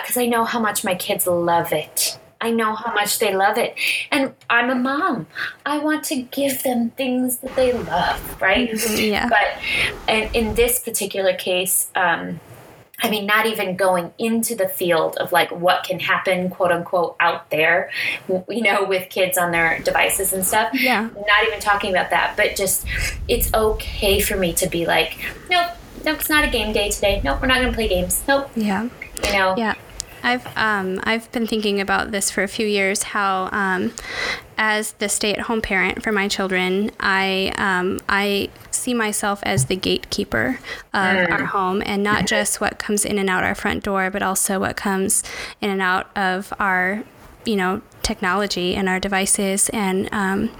cuz 0.05 0.17
I 0.17 0.25
know 0.25 0.45
how 0.45 0.59
much 0.59 0.83
my 0.83 0.95
kids 0.95 1.27
love 1.27 1.73
it. 1.73 2.17
I 2.41 2.49
know 2.49 2.73
how 2.73 2.91
much 2.93 3.19
they 3.19 3.33
love 3.35 3.57
it. 3.57 3.75
And 4.11 4.33
I'm 4.49 4.71
a 4.71 4.75
mom. 4.75 5.27
I 5.63 5.77
want 5.77 6.03
to 6.05 6.23
give 6.23 6.63
them 6.63 6.89
things 6.89 7.37
that 7.37 7.55
they 7.55 7.71
love, 7.71 8.41
right? 8.41 8.71
Mm-hmm, 8.71 9.11
yeah. 9.11 9.29
But 9.29 10.11
in, 10.11 10.33
in 10.33 10.55
this 10.55 10.79
particular 10.79 11.35
case, 11.35 11.91
um, 11.95 12.39
I 13.01 13.09
mean, 13.09 13.25
not 13.25 13.45
even 13.45 13.75
going 13.75 14.13
into 14.17 14.55
the 14.55 14.67
field 14.67 15.17
of 15.17 15.31
like 15.31 15.51
what 15.51 15.83
can 15.83 15.99
happen, 15.99 16.49
quote 16.49 16.71
unquote, 16.71 17.15
out 17.19 17.49
there, 17.49 17.89
you 18.27 18.61
know, 18.61 18.83
with 18.83 19.09
kids 19.09 19.37
on 19.37 19.51
their 19.51 19.79
devices 19.79 20.33
and 20.33 20.45
stuff. 20.45 20.71
Yeah. 20.73 21.09
Not 21.15 21.47
even 21.47 21.59
talking 21.59 21.91
about 21.91 22.11
that, 22.11 22.35
but 22.37 22.55
just 22.55 22.85
it's 23.27 23.53
okay 23.53 24.19
for 24.21 24.37
me 24.37 24.53
to 24.53 24.67
be 24.67 24.85
like, 24.85 25.17
nope, 25.49 25.71
nope, 26.05 26.19
it's 26.19 26.29
not 26.29 26.43
a 26.45 26.49
game 26.49 26.73
day 26.73 26.89
today. 26.89 27.21
Nope, 27.23 27.41
we're 27.41 27.47
not 27.47 27.59
going 27.59 27.71
to 27.71 27.75
play 27.75 27.87
games. 27.87 28.23
Nope. 28.27 28.49
Yeah. 28.55 28.89
You 29.23 29.33
know? 29.33 29.55
Yeah. 29.57 29.75
I've 30.23 30.45
um, 30.57 30.99
I've 31.03 31.31
been 31.31 31.47
thinking 31.47 31.79
about 31.79 32.11
this 32.11 32.29
for 32.29 32.43
a 32.43 32.47
few 32.47 32.67
years. 32.67 33.03
How 33.03 33.49
um, 33.51 33.93
as 34.57 34.93
the 34.93 35.09
stay-at-home 35.09 35.61
parent 35.61 36.03
for 36.03 36.11
my 36.11 36.27
children, 36.27 36.91
I 36.99 37.53
um, 37.57 37.99
I 38.07 38.49
see 38.71 38.93
myself 38.93 39.39
as 39.43 39.65
the 39.65 39.75
gatekeeper 39.75 40.59
of 40.93 41.17
mm. 41.17 41.31
our 41.31 41.45
home, 41.45 41.81
and 41.85 42.03
not 42.03 42.27
just 42.27 42.61
what 42.61 42.79
comes 42.79 43.05
in 43.05 43.17
and 43.17 43.29
out 43.29 43.43
our 43.43 43.55
front 43.55 43.83
door, 43.83 44.09
but 44.09 44.21
also 44.21 44.59
what 44.59 44.75
comes 44.75 45.23
in 45.59 45.69
and 45.69 45.81
out 45.81 46.15
of 46.15 46.53
our 46.59 47.03
you 47.45 47.55
know 47.55 47.81
technology 48.01 48.75
and 48.75 48.89
our 48.89 48.99
devices. 48.99 49.69
And 49.69 50.09
um, 50.11 50.51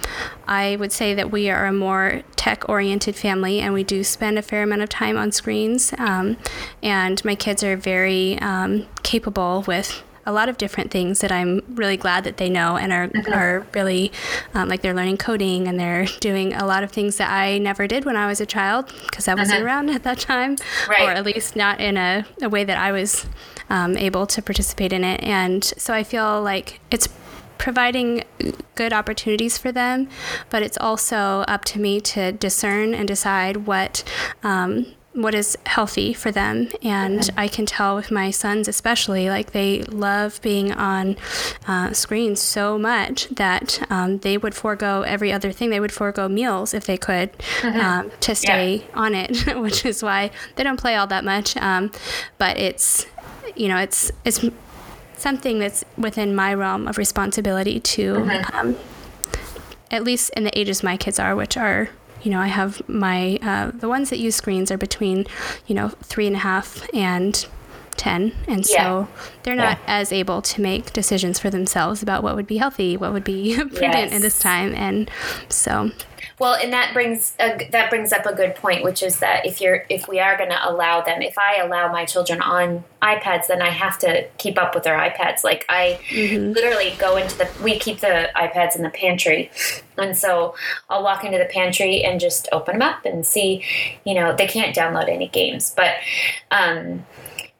i 0.47 0.75
would 0.75 0.91
say 0.91 1.13
that 1.13 1.31
we 1.31 1.49
are 1.49 1.65
a 1.65 1.73
more 1.73 2.23
tech 2.35 2.67
oriented 2.69 3.15
family 3.15 3.59
and 3.59 3.73
we 3.73 3.83
do 3.83 4.03
spend 4.03 4.37
a 4.37 4.41
fair 4.41 4.63
amount 4.63 4.81
of 4.81 4.89
time 4.89 5.17
on 5.17 5.31
screens. 5.31 5.93
Um, 5.97 6.37
and 6.83 7.23
my 7.25 7.35
kids 7.35 7.63
are 7.63 7.77
very 7.77 8.39
um, 8.39 8.87
capable 9.03 9.63
with 9.67 10.03
a 10.25 10.31
lot 10.31 10.49
of 10.49 10.57
different 10.57 10.91
things 10.91 11.19
that 11.21 11.31
I'm 11.31 11.61
really 11.75 11.97
glad 11.97 12.23
that 12.23 12.37
they 12.37 12.49
know 12.49 12.77
and 12.77 12.91
are, 12.91 13.07
mm-hmm. 13.07 13.33
are 13.33 13.65
really 13.73 14.11
um, 14.53 14.69
like 14.69 14.81
they're 14.81 14.93
learning 14.93 15.17
coding 15.17 15.67
and 15.67 15.79
they're 15.79 16.05
doing 16.19 16.53
a 16.53 16.65
lot 16.65 16.83
of 16.83 16.91
things 16.91 17.17
that 17.17 17.31
I 17.31 17.57
never 17.57 17.87
did 17.87 18.05
when 18.05 18.15
I 18.15 18.27
was 18.27 18.41
a 18.41 18.45
child 18.45 18.91
because 19.05 19.27
I 19.27 19.33
wasn't 19.33 19.57
uh-huh. 19.57 19.65
around 19.65 19.89
at 19.89 20.03
that 20.03 20.19
time, 20.19 20.57
right. 20.87 21.01
or 21.01 21.11
at 21.11 21.25
least 21.25 21.55
not 21.55 21.79
in 21.79 21.97
a, 21.97 22.25
a 22.41 22.49
way 22.49 22.63
that 22.63 22.77
I 22.77 22.91
was 22.91 23.25
um, 23.69 23.97
able 23.97 24.27
to 24.27 24.41
participate 24.41 24.93
in 24.93 25.03
it. 25.03 25.23
And 25.23 25.63
so 25.63 25.93
I 25.93 26.03
feel 26.03 26.41
like 26.41 26.79
it's 26.91 27.07
providing 27.57 28.23
good 28.73 28.91
opportunities 28.91 29.57
for 29.57 29.71
them, 29.71 30.09
but 30.49 30.63
it's 30.63 30.77
also 30.79 31.45
up 31.47 31.63
to 31.63 31.79
me 31.79 32.01
to 32.01 32.31
discern 32.31 32.95
and 32.95 33.07
decide 33.07 33.67
what 33.67 34.03
um, 34.43 34.87
what 35.13 35.35
is 35.35 35.57
healthy 35.65 36.13
for 36.13 36.31
them. 36.31 36.69
And. 36.81 37.29
I 37.37 37.47
can 37.47 37.65
tell 37.65 37.95
with 37.95 38.11
my 38.11 38.29
sons, 38.29 38.67
especially, 38.67 39.29
like 39.29 39.51
they 39.51 39.83
love 39.83 40.39
being 40.41 40.71
on 40.71 41.17
uh, 41.67 41.91
screens 41.93 42.39
so 42.39 42.77
much 42.77 43.27
that 43.29 43.81
um, 43.89 44.19
they 44.19 44.37
would 44.37 44.53
forego 44.53 45.01
every 45.01 45.31
other 45.31 45.51
thing. 45.51 45.69
They 45.69 45.79
would 45.79 45.91
forego 45.91 46.27
meals 46.27 46.73
if 46.73 46.85
they 46.85 46.97
could 46.97 47.31
mm-hmm. 47.33 47.79
um, 47.79 48.11
to 48.21 48.35
stay 48.35 48.75
yeah. 48.75 48.83
on 48.93 49.15
it, 49.15 49.57
which 49.57 49.85
is 49.85 50.03
why 50.03 50.31
they 50.55 50.63
don't 50.63 50.79
play 50.79 50.95
all 50.95 51.07
that 51.07 51.23
much. 51.25 51.57
Um, 51.57 51.91
but 52.37 52.57
it's, 52.57 53.07
you 53.55 53.67
know, 53.67 53.77
it's, 53.77 54.11
it's 54.23 54.45
something 55.17 55.59
that's 55.59 55.83
within 55.97 56.35
my 56.35 56.53
realm 56.53 56.87
of 56.87 56.97
responsibility 56.97 57.79
to, 57.79 58.13
mm-hmm. 58.15 58.55
Um, 58.55 58.75
at 59.89 60.05
least 60.05 60.31
in 60.37 60.45
the 60.45 60.57
ages 60.57 60.83
my 60.83 60.95
kids 60.95 61.19
are, 61.19 61.35
which 61.35 61.57
are 61.57 61.89
you 62.23 62.31
know, 62.31 62.39
I 62.39 62.47
have 62.47 62.87
my, 62.87 63.39
uh, 63.41 63.71
the 63.71 63.89
ones 63.89 64.09
that 64.09 64.19
use 64.19 64.35
screens 64.35 64.71
are 64.71 64.77
between, 64.77 65.25
you 65.67 65.75
know, 65.75 65.89
three 65.89 66.27
and 66.27 66.35
a 66.35 66.39
half 66.39 66.87
and 66.93 67.45
10. 67.97 68.33
And 68.47 68.65
so 68.65 68.73
yeah. 68.73 69.07
they're 69.43 69.55
not 69.55 69.77
yeah. 69.79 69.99
as 69.99 70.11
able 70.11 70.41
to 70.41 70.61
make 70.61 70.93
decisions 70.93 71.39
for 71.39 71.49
themselves 71.49 72.01
about 72.01 72.23
what 72.23 72.35
would 72.35 72.47
be 72.47 72.57
healthy, 72.57 72.97
what 72.97 73.13
would 73.13 73.23
be 73.23 73.55
prudent 73.57 73.81
yes. 73.81 74.13
in 74.13 74.21
this 74.21 74.39
time. 74.39 74.73
And 74.73 75.09
so 75.49 75.91
well, 76.41 76.55
and 76.55 76.73
that 76.73 76.91
brings 76.91 77.35
a, 77.39 77.67
that 77.69 77.91
brings 77.91 78.11
up 78.11 78.25
a 78.25 78.33
good 78.33 78.55
point, 78.55 78.83
which 78.83 79.03
is 79.03 79.19
that 79.19 79.45
if 79.45 79.61
you're 79.61 79.85
if 79.89 80.07
we 80.07 80.19
are 80.19 80.35
going 80.35 80.49
to 80.49 80.57
allow 80.67 80.99
them, 80.99 81.21
if 81.21 81.37
I 81.37 81.57
allow 81.57 81.91
my 81.91 82.03
children 82.03 82.41
on 82.41 82.83
iPads, 82.99 83.45
then 83.45 83.61
I 83.61 83.69
have 83.69 83.99
to 83.99 84.27
keep 84.39 84.57
up 84.57 84.73
with 84.73 84.83
their 84.83 84.97
iPads. 84.97 85.43
Like 85.43 85.67
I 85.69 85.99
mm-hmm. 86.09 86.53
literally 86.53 86.95
go 86.97 87.15
into 87.15 87.37
the 87.37 87.47
we 87.63 87.77
keep 87.77 87.99
the 87.99 88.31
iPads 88.35 88.75
in 88.75 88.81
the 88.81 88.89
pantry, 88.89 89.51
and 89.99 90.17
so 90.17 90.55
I'll 90.89 91.03
walk 91.03 91.23
into 91.23 91.37
the 91.37 91.45
pantry 91.45 92.03
and 92.03 92.19
just 92.19 92.49
open 92.51 92.79
them 92.79 92.81
up 92.81 93.05
and 93.05 93.23
see, 93.23 93.63
you 94.03 94.15
know, 94.15 94.35
they 94.35 94.47
can't 94.47 94.75
download 94.75 95.09
any 95.09 95.27
games, 95.27 95.71
but 95.77 95.93
um, 96.49 97.05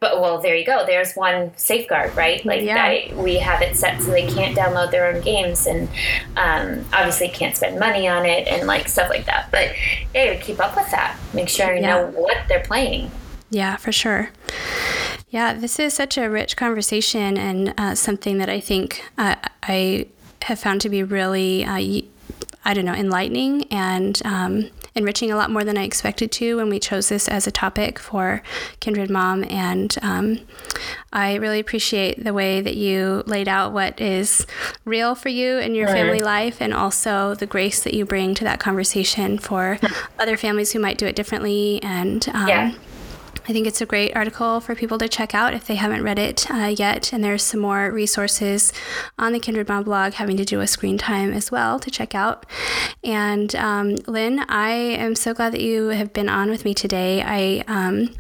but 0.02 0.20
well 0.20 0.40
there 0.40 0.56
you 0.56 0.66
go. 0.66 0.84
There's 0.86 1.14
one 1.14 1.56
safeguard 1.56 2.18
right? 2.18 2.44
Like 2.44 2.64
yeah. 2.64 3.14
we 3.14 3.38
have 3.38 3.62
it 3.62 3.78
set 3.78 4.02
so 4.02 4.10
they 4.10 4.28
can't 4.28 4.58
download 4.58 4.92
their 4.92 5.06
own 5.06 5.22
games 5.22 5.68
and 5.68 5.88
um, 6.36 6.84
obviously 6.92 7.30
can't 7.30 7.56
spend 7.56 7.80
money 7.80 8.08
on 8.08 8.26
it 8.26 8.48
and 8.48 8.68
like 8.68 8.90
stuff 8.90 9.10
like 9.10 9.28
that. 9.28 9.50
But 9.52 9.74
yeah 10.14 10.36
keep 10.36 10.60
up 10.60 10.76
with 10.76 10.90
that. 10.92 11.18
Make 11.34 11.48
sure 11.48 11.74
you 11.74 11.82
yeah. 11.82 12.02
know 12.02 12.08
what 12.08 12.36
they're 12.50 12.64
playing. 12.64 13.12
Yeah 13.52 13.78
for 13.78 13.92
sure. 13.92 14.32
Yeah 15.30 15.54
this 15.54 15.80
is 15.80 15.94
such 15.94 16.18
a 16.18 16.28
rich 16.30 16.58
conversation 16.58 17.38
and 17.38 17.74
uh, 17.78 17.96
something 17.96 18.40
that 18.40 18.50
i 18.50 18.60
think 18.60 19.10
uh, 19.18 19.36
i 19.64 20.08
have 20.42 20.60
found 20.60 20.82
to 20.82 20.90
be 20.90 21.04
really 21.04 21.64
uh, 21.64 22.02
I 22.64 22.74
don't 22.74 22.86
know, 22.86 22.94
enlightening 22.94 23.64
and 23.72 24.22
um, 24.24 24.70
enriching 24.96 25.32
a 25.32 25.36
lot 25.36 25.50
more 25.50 25.64
than 25.64 25.78
I 25.78 25.84
expected 25.84 26.32
to 26.34 26.58
when 26.58 26.70
we 26.70 26.80
chose 26.80 27.10
this 27.10 27.28
as 27.28 27.48
a 27.48 27.52
topic 27.52 28.00
for 28.00 28.42
Kindred 28.80 29.10
Mom. 29.10 29.44
And 29.46 29.96
um, 30.02 30.40
I 31.14 31.36
really 31.36 31.60
appreciate 31.60 32.24
the 32.24 32.34
way 32.34 32.62
that 32.62 32.76
you 32.76 33.24
laid 33.26 33.48
out 33.48 33.74
what 33.74 34.00
is 34.02 34.46
real 34.86 35.16
for 35.16 35.30
you 35.30 35.58
in 35.58 35.76
your 35.76 35.88
right. 35.88 35.96
family 35.96 36.22
life 36.22 36.62
and 36.62 36.74
also 36.74 37.36
the 37.36 37.46
grace 37.46 37.84
that 37.84 37.94
you 37.94 38.06
bring 38.06 38.36
to 38.36 38.44
that 38.44 38.60
conversation 38.60 39.38
for 39.38 39.80
other 40.20 40.38
families 40.38 40.72
who 40.74 40.80
might 40.80 40.98
do 40.98 41.06
it 41.06 41.16
differently. 41.16 41.82
And 41.84 42.28
um, 42.34 42.48
yeah 42.48 42.74
I 43.48 43.54
think 43.54 43.66
it's 43.66 43.82
a 43.82 43.86
great 43.86 44.16
article 44.16 44.60
for 44.60 44.76
people 44.76 44.98
to 45.00 45.10
check 45.10 45.34
out 45.34 45.54
if 45.54 45.66
they 45.66 45.76
haven't 45.76 46.04
read 46.04 46.20
it 46.20 46.50
uh, 46.52 46.74
yet. 46.78 47.12
And 47.12 47.24
there's 47.24 47.44
some 47.44 47.60
more 47.60 47.92
resources 47.92 48.72
on 49.18 49.34
the 49.34 49.40
Kindred 49.40 49.68
Mom 49.68 49.84
blog 49.84 50.14
having 50.14 50.38
to 50.38 50.46
do 50.46 50.60
with 50.60 50.70
screen 50.70 50.98
time 50.98 51.34
as 51.34 51.52
well 51.52 51.80
to 51.80 51.90
check 51.90 52.14
out. 52.14 52.46
And 53.04 53.56
um, 53.56 53.96
Lynne, 54.08 54.46
I 54.48 54.72
am 54.72 55.16
so 55.16 55.34
glad 55.34 55.54
that 55.54 55.62
you 55.62 55.88
have 55.88 56.14
been 56.14 56.30
on 56.30 56.50
with 56.50 56.66
me 56.66 56.74
today. 56.74 57.24
I 57.24 57.64
um, 57.68 58.14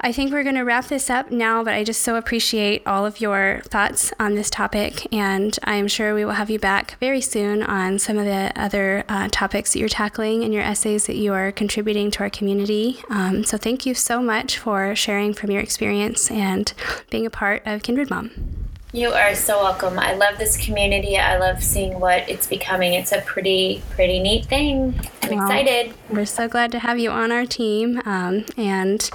I 0.00 0.12
think 0.12 0.32
we're 0.32 0.42
going 0.42 0.54
to 0.54 0.62
wrap 0.62 0.86
this 0.86 1.10
up 1.10 1.30
now, 1.30 1.62
but 1.62 1.74
I 1.74 1.84
just 1.84 2.00
so 2.00 2.16
appreciate 2.16 2.86
all 2.86 3.04
of 3.04 3.20
your 3.20 3.60
thoughts 3.64 4.12
on 4.18 4.34
this 4.34 4.48
topic. 4.48 5.06
And 5.12 5.58
I'm 5.64 5.88
sure 5.88 6.14
we 6.14 6.24
will 6.24 6.32
have 6.32 6.48
you 6.48 6.58
back 6.58 6.96
very 7.00 7.20
soon 7.20 7.62
on 7.62 7.98
some 7.98 8.16
of 8.16 8.24
the 8.24 8.50
other 8.56 9.04
uh, 9.08 9.28
topics 9.30 9.72
that 9.72 9.78
you're 9.78 9.90
tackling 9.90 10.42
in 10.42 10.52
your 10.52 10.62
essays 10.62 11.06
that 11.06 11.16
you 11.16 11.34
are 11.34 11.52
contributing 11.52 12.10
to 12.12 12.20
our 12.20 12.30
community. 12.30 13.02
Um, 13.10 13.44
so 13.44 13.58
thank 13.58 13.84
you 13.84 13.92
so 13.92 14.22
much 14.22 14.58
for 14.58 14.96
sharing 14.96 15.34
from 15.34 15.50
your 15.50 15.60
experience 15.60 16.30
and 16.30 16.72
being 17.10 17.26
a 17.26 17.30
part 17.30 17.62
of 17.66 17.82
Kindred 17.82 18.08
Mom. 18.08 18.69
You 18.92 19.10
are 19.12 19.36
so 19.36 19.62
welcome. 19.62 20.00
I 20.00 20.14
love 20.14 20.36
this 20.38 20.56
community. 20.56 21.16
I 21.16 21.38
love 21.38 21.62
seeing 21.62 22.00
what 22.00 22.28
it's 22.28 22.48
becoming. 22.48 22.94
It's 22.94 23.12
a 23.12 23.20
pretty, 23.20 23.82
pretty 23.90 24.18
neat 24.18 24.46
thing. 24.46 25.00
I'm 25.22 25.30
well, 25.30 25.42
excited. 25.42 25.94
We're 26.08 26.26
so 26.26 26.48
glad 26.48 26.72
to 26.72 26.80
have 26.80 26.98
you 26.98 27.10
on 27.10 27.30
our 27.30 27.46
team. 27.46 28.02
Um, 28.04 28.44
and 28.56 29.08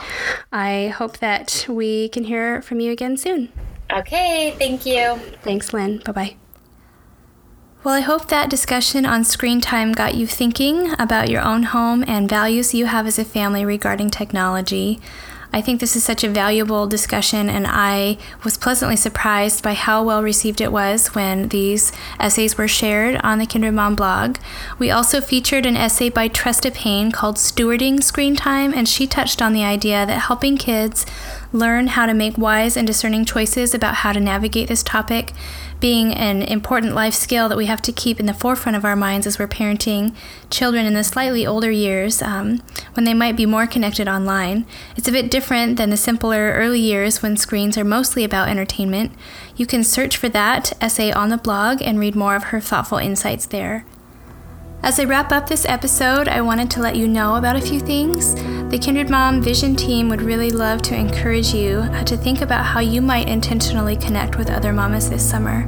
I 0.53 0.93
hope 0.95 1.17
that 1.17 1.65
we 1.67 2.07
can 2.09 2.23
hear 2.23 2.61
from 2.61 2.79
you 2.79 2.93
again 2.93 3.17
soon. 3.17 3.51
Okay. 3.91 4.55
Thank 4.57 4.85
you. 4.85 5.19
Thanks, 5.41 5.73
Lynne. 5.73 6.01
Bye 6.05 6.11
bye. 6.13 6.35
Well, 7.83 7.95
I 7.95 7.99
hope 7.99 8.29
that 8.29 8.49
discussion 8.49 9.05
on 9.05 9.25
screen 9.25 9.59
time 9.59 9.91
got 9.91 10.15
you 10.15 10.25
thinking 10.25 10.93
about 10.97 11.29
your 11.29 11.41
own 11.41 11.63
home 11.63 12.03
and 12.07 12.29
values 12.29 12.73
you 12.73 12.85
have 12.85 13.05
as 13.05 13.19
a 13.19 13.25
family 13.25 13.65
regarding 13.65 14.09
technology. 14.09 15.01
I 15.53 15.61
think 15.61 15.79
this 15.79 15.95
is 15.95 16.03
such 16.03 16.23
a 16.23 16.29
valuable 16.29 16.87
discussion, 16.87 17.49
and 17.49 17.65
I 17.67 18.17
was 18.43 18.57
pleasantly 18.57 18.95
surprised 18.95 19.63
by 19.63 19.73
how 19.73 20.03
well 20.03 20.21
received 20.21 20.61
it 20.61 20.71
was 20.71 21.15
when 21.15 21.49
these 21.49 21.91
essays 22.19 22.57
were 22.57 22.67
shared 22.67 23.19
on 23.23 23.39
the 23.39 23.45
Kindred 23.45 23.73
Mom 23.73 23.95
blog. 23.95 24.37
We 24.77 24.91
also 24.91 25.21
featured 25.21 25.65
an 25.65 25.77
essay 25.77 26.09
by 26.09 26.29
Tresta 26.29 26.73
Payne 26.73 27.11
called 27.11 27.37
Stewarding 27.37 28.03
Screen 28.03 28.35
Time, 28.35 28.73
and 28.73 28.87
she 28.87 29.07
touched 29.07 29.41
on 29.41 29.53
the 29.53 29.63
idea 29.63 30.05
that 30.05 30.19
helping 30.19 30.57
kids 30.57 31.05
learn 31.51 31.87
how 31.87 32.05
to 32.05 32.13
make 32.13 32.37
wise 32.37 32.77
and 32.77 32.85
discerning 32.85 33.25
choices 33.25 33.73
about 33.73 33.95
how 33.95 34.11
to 34.11 34.19
navigate 34.19 34.67
this 34.67 34.83
topic 34.83 35.31
being 35.79 36.13
an 36.13 36.41
important 36.41 36.95
life 36.95 37.13
skill 37.13 37.49
that 37.49 37.57
we 37.57 37.65
have 37.65 37.81
to 37.81 37.91
keep 37.91 38.19
in 38.19 38.25
the 38.25 38.33
forefront 38.33 38.75
of 38.75 38.85
our 38.85 38.95
minds 38.95 39.27
as 39.27 39.37
we're 39.37 39.47
parenting 39.47 40.15
children 40.49 40.85
in 40.85 40.93
the 40.93 41.03
slightly 41.03 41.45
older 41.45 41.69
years 41.69 42.21
um, 42.21 42.61
when 42.93 43.03
they 43.03 43.13
might 43.13 43.35
be 43.35 43.45
more 43.45 43.67
connected 43.67 44.07
online. 44.07 44.65
It's 44.95 45.07
a 45.07 45.11
bit 45.11 45.29
different 45.29 45.77
than 45.77 45.89
the 45.89 45.97
simpler 45.97 46.53
early 46.53 46.79
years 46.79 47.21
when 47.21 47.37
screens 47.37 47.77
are 47.77 47.83
mostly 47.83 48.23
about 48.23 48.49
entertainment. 48.49 49.11
You 49.55 49.65
can 49.65 49.83
search 49.83 50.17
for 50.17 50.29
that 50.29 50.73
essay 50.81 51.11
on 51.11 51.29
the 51.29 51.37
blog 51.37 51.81
and 51.81 51.99
read 51.99 52.15
more 52.15 52.35
of 52.35 52.45
her 52.45 52.59
thoughtful 52.59 52.97
insights 52.97 53.45
there. 53.45 53.85
As 54.85 54.99
I 54.99 55.05
wrap 55.05 55.31
up 55.31 55.49
this 55.49 55.65
episode, 55.65 56.27
I 56.27 56.41
wanted 56.41 56.69
to 56.69 56.79
let 56.79 56.95
you 56.95 57.07
know 57.07 57.37
about 57.37 57.55
a 57.55 57.59
few 57.59 57.79
things. 57.79 58.35
The 58.69 58.77
Kindred 58.77 59.09
Mom 59.09 59.41
Vision 59.41 59.75
team 59.75 60.09
would 60.09 60.21
really 60.21 60.51
love 60.51 60.83
to 60.83 60.95
encourage 60.95 61.55
you 61.55 61.89
to 62.05 62.15
think 62.15 62.41
about 62.41 62.63
how 62.63 62.81
you 62.81 63.01
might 63.01 63.27
intentionally 63.27 63.95
connect 63.95 64.37
with 64.37 64.51
other 64.51 64.71
mamas 64.71 65.09
this 65.09 65.27
summer 65.27 65.67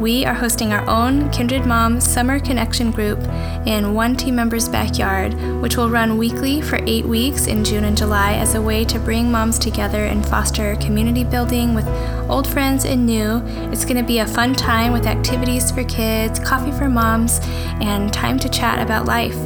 we 0.00 0.24
are 0.24 0.34
hosting 0.34 0.72
our 0.72 0.88
own 0.88 1.30
Kindred 1.30 1.66
Mom 1.66 2.00
Summer 2.00 2.38
Connection 2.40 2.90
group 2.90 3.18
in 3.66 3.94
one 3.94 4.16
team 4.16 4.34
member's 4.34 4.68
backyard, 4.68 5.34
which 5.60 5.76
will 5.76 5.88
run 5.88 6.18
weekly 6.18 6.60
for 6.60 6.78
eight 6.86 7.04
weeks 7.04 7.46
in 7.46 7.64
June 7.64 7.84
and 7.84 7.96
July 7.96 8.34
as 8.34 8.54
a 8.54 8.62
way 8.62 8.84
to 8.84 8.98
bring 8.98 9.30
moms 9.30 9.58
together 9.58 10.04
and 10.04 10.26
foster 10.26 10.76
community 10.76 11.24
building 11.24 11.74
with 11.74 11.86
old 12.28 12.46
friends 12.46 12.84
and 12.84 13.06
new. 13.06 13.42
It's 13.72 13.84
going 13.84 13.96
to 13.96 14.02
be 14.02 14.18
a 14.18 14.26
fun 14.26 14.54
time 14.54 14.92
with 14.92 15.06
activities 15.06 15.70
for 15.70 15.84
kids, 15.84 16.38
coffee 16.38 16.72
for 16.72 16.88
moms, 16.88 17.38
and 17.80 18.12
time 18.12 18.38
to 18.40 18.48
chat 18.48 18.82
about 18.82 19.06
life. 19.06 19.36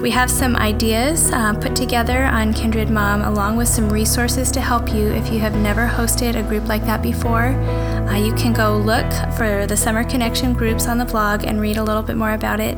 We 0.00 0.10
have 0.12 0.30
some 0.30 0.56
ideas 0.56 1.30
uh, 1.30 1.52
put 1.54 1.76
together 1.76 2.24
on 2.24 2.54
Kindred 2.54 2.88
Mom, 2.88 3.20
along 3.20 3.56
with 3.56 3.68
some 3.68 3.90
resources 3.90 4.50
to 4.52 4.60
help 4.60 4.94
you 4.94 5.08
if 5.08 5.30
you 5.30 5.40
have 5.40 5.54
never 5.56 5.86
hosted 5.86 6.36
a 6.36 6.42
group 6.42 6.68
like 6.68 6.86
that 6.86 7.02
before. 7.02 7.54
Uh, 8.10 8.16
you 8.16 8.34
can 8.34 8.52
go 8.52 8.76
look 8.76 9.08
for 9.36 9.66
the 9.68 9.76
Summer 9.76 10.02
Connection 10.02 10.52
groups 10.52 10.88
on 10.88 10.98
the 10.98 11.04
blog 11.04 11.44
and 11.44 11.60
read 11.60 11.76
a 11.76 11.82
little 11.82 12.02
bit 12.02 12.16
more 12.16 12.32
about 12.32 12.58
it. 12.58 12.76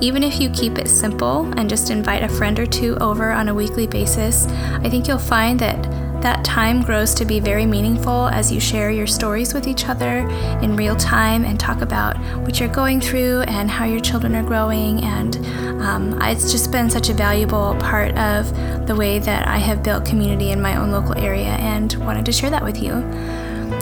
Even 0.00 0.22
if 0.22 0.40
you 0.40 0.48
keep 0.48 0.78
it 0.78 0.88
simple 0.88 1.44
and 1.58 1.68
just 1.68 1.90
invite 1.90 2.22
a 2.22 2.28
friend 2.28 2.58
or 2.58 2.64
two 2.64 2.96
over 2.96 3.30
on 3.30 3.48
a 3.48 3.54
weekly 3.54 3.86
basis, 3.86 4.46
I 4.46 4.88
think 4.88 5.06
you'll 5.06 5.18
find 5.18 5.60
that 5.60 5.82
that 6.22 6.42
time 6.42 6.82
grows 6.82 7.12
to 7.14 7.26
be 7.26 7.38
very 7.38 7.66
meaningful 7.66 8.28
as 8.28 8.50
you 8.50 8.60
share 8.60 8.90
your 8.90 9.06
stories 9.06 9.52
with 9.52 9.66
each 9.66 9.88
other 9.88 10.26
in 10.62 10.74
real 10.74 10.96
time 10.96 11.44
and 11.44 11.60
talk 11.60 11.82
about 11.82 12.16
what 12.38 12.58
you're 12.58 12.68
going 12.68 13.00
through 13.00 13.42
and 13.42 13.70
how 13.70 13.84
your 13.84 14.00
children 14.00 14.34
are 14.34 14.42
growing. 14.42 15.04
And 15.04 15.36
um, 15.82 16.22
it's 16.22 16.50
just 16.50 16.72
been 16.72 16.88
such 16.88 17.10
a 17.10 17.12
valuable 17.12 17.76
part 17.78 18.16
of 18.16 18.86
the 18.86 18.96
way 18.96 19.18
that 19.18 19.46
I 19.46 19.58
have 19.58 19.82
built 19.82 20.06
community 20.06 20.50
in 20.50 20.62
my 20.62 20.76
own 20.76 20.90
local 20.92 21.18
area 21.18 21.56
and 21.58 21.92
wanted 22.06 22.24
to 22.24 22.32
share 22.32 22.48
that 22.48 22.64
with 22.64 22.82
you. 22.82 22.92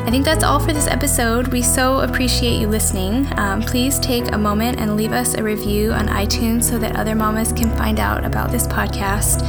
I 0.03 0.11
think 0.11 0.25
that's 0.25 0.43
all 0.43 0.59
for 0.59 0.73
this 0.73 0.87
episode. 0.87 1.49
We 1.49 1.63
so 1.63 2.01
appreciate 2.01 2.59
you 2.59 2.69
listening. 2.69 3.27
Um, 3.39 3.63
please 3.63 3.99
take 3.99 4.33
a 4.33 4.39
moment 4.39 4.81
and 4.81 4.97
leave 4.97 5.13
us 5.13 5.35
a 5.35 5.43
review 5.43 5.93
on 5.93 6.09
iTunes 6.09 6.65
so 6.65 6.79
that 6.79 6.97
other 6.97 7.15
mamas 7.15 7.53
can 7.53 7.71
find 7.77 8.01
out 8.01 8.25
about 8.25 8.51
this 8.51 8.67
podcast. 8.67 9.43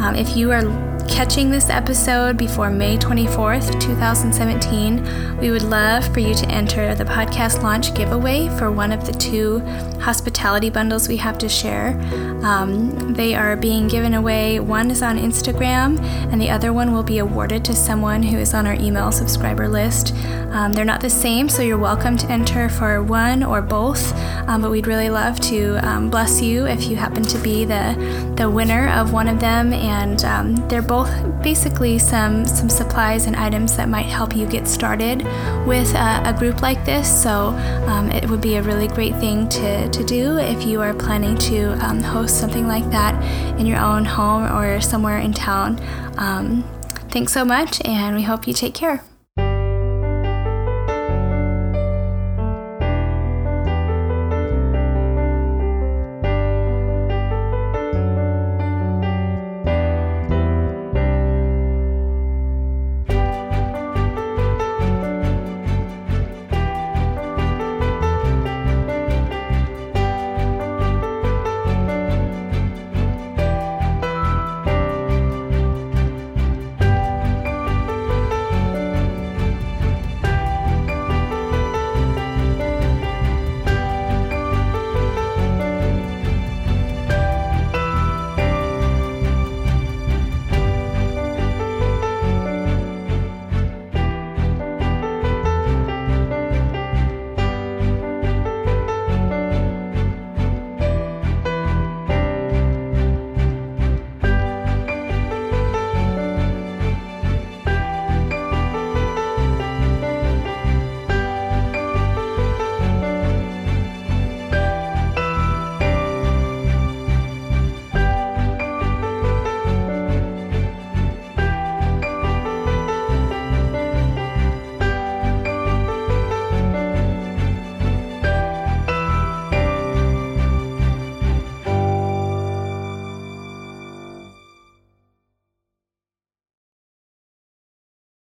Um, 0.00 0.14
if 0.14 0.36
you 0.36 0.52
are 0.52 0.95
catching 1.06 1.50
this 1.50 1.70
episode 1.70 2.36
before 2.36 2.70
May 2.70 2.96
24th, 2.96 3.80
2017, 3.80 5.38
we 5.38 5.50
would 5.50 5.62
love 5.62 6.06
for 6.12 6.20
you 6.20 6.34
to 6.34 6.48
enter 6.48 6.94
the 6.94 7.04
podcast 7.04 7.62
launch 7.62 7.94
giveaway 7.94 8.48
for 8.58 8.70
one 8.70 8.92
of 8.92 9.06
the 9.06 9.12
two 9.12 9.60
hospitality 10.00 10.70
bundles 10.70 11.08
we 11.08 11.16
have 11.16 11.38
to 11.38 11.48
share. 11.48 11.98
Um, 12.42 13.14
they 13.14 13.34
are 13.34 13.56
being 13.56 13.88
given 13.88 14.14
away. 14.14 14.60
One 14.60 14.90
is 14.90 15.02
on 15.02 15.18
Instagram, 15.18 16.00
and 16.32 16.40
the 16.40 16.50
other 16.50 16.72
one 16.72 16.92
will 16.92 17.02
be 17.02 17.18
awarded 17.18 17.64
to 17.66 17.74
someone 17.74 18.22
who 18.22 18.38
is 18.38 18.54
on 18.54 18.66
our 18.66 18.74
email 18.74 19.12
subscriber 19.12 19.68
list. 19.68 20.14
Um, 20.52 20.72
they're 20.72 20.84
not 20.84 21.00
the 21.00 21.10
same, 21.10 21.48
so 21.48 21.62
you're 21.62 21.76
welcome 21.76 22.16
to 22.16 22.30
enter 22.30 22.68
for 22.68 23.02
one 23.02 23.42
or 23.42 23.60
both, 23.60 24.14
um, 24.48 24.62
but 24.62 24.70
we'd 24.70 24.86
really 24.86 25.10
love 25.10 25.38
to 25.40 25.76
um, 25.86 26.08
bless 26.08 26.40
you 26.40 26.66
if 26.66 26.84
you 26.84 26.96
happen 26.96 27.22
to 27.24 27.38
be 27.38 27.64
the, 27.66 28.32
the 28.36 28.48
winner 28.48 28.88
of 28.88 29.12
one 29.12 29.28
of 29.28 29.38
them. 29.38 29.74
And 29.74 30.24
um, 30.24 30.56
they're 30.68 30.80
both 30.80 30.95
basically 31.42 31.98
some 31.98 32.44
some 32.46 32.68
supplies 32.68 33.26
and 33.26 33.36
items 33.36 33.76
that 33.76 33.88
might 33.88 34.06
help 34.06 34.34
you 34.36 34.46
get 34.46 34.66
started 34.66 35.18
with 35.66 35.94
a, 35.94 36.22
a 36.24 36.34
group 36.38 36.62
like 36.62 36.84
this. 36.84 37.06
So 37.22 37.48
um, 37.86 38.10
it 38.10 38.28
would 38.28 38.40
be 38.40 38.56
a 38.56 38.62
really 38.62 38.88
great 38.88 39.14
thing 39.16 39.48
to, 39.50 39.88
to 39.88 40.04
do 40.04 40.38
if 40.38 40.66
you 40.66 40.80
are 40.80 40.94
planning 40.94 41.36
to 41.50 41.72
um, 41.84 42.02
host 42.02 42.40
something 42.40 42.66
like 42.66 42.88
that 42.90 43.14
in 43.58 43.66
your 43.66 43.78
own 43.78 44.04
home 44.04 44.44
or 44.56 44.80
somewhere 44.80 45.18
in 45.18 45.32
town. 45.32 45.80
Um, 46.18 46.64
thanks 47.10 47.32
so 47.32 47.44
much, 47.44 47.80
and 47.84 48.16
we 48.16 48.22
hope 48.22 48.46
you 48.46 48.54
take 48.54 48.74
care. 48.74 49.02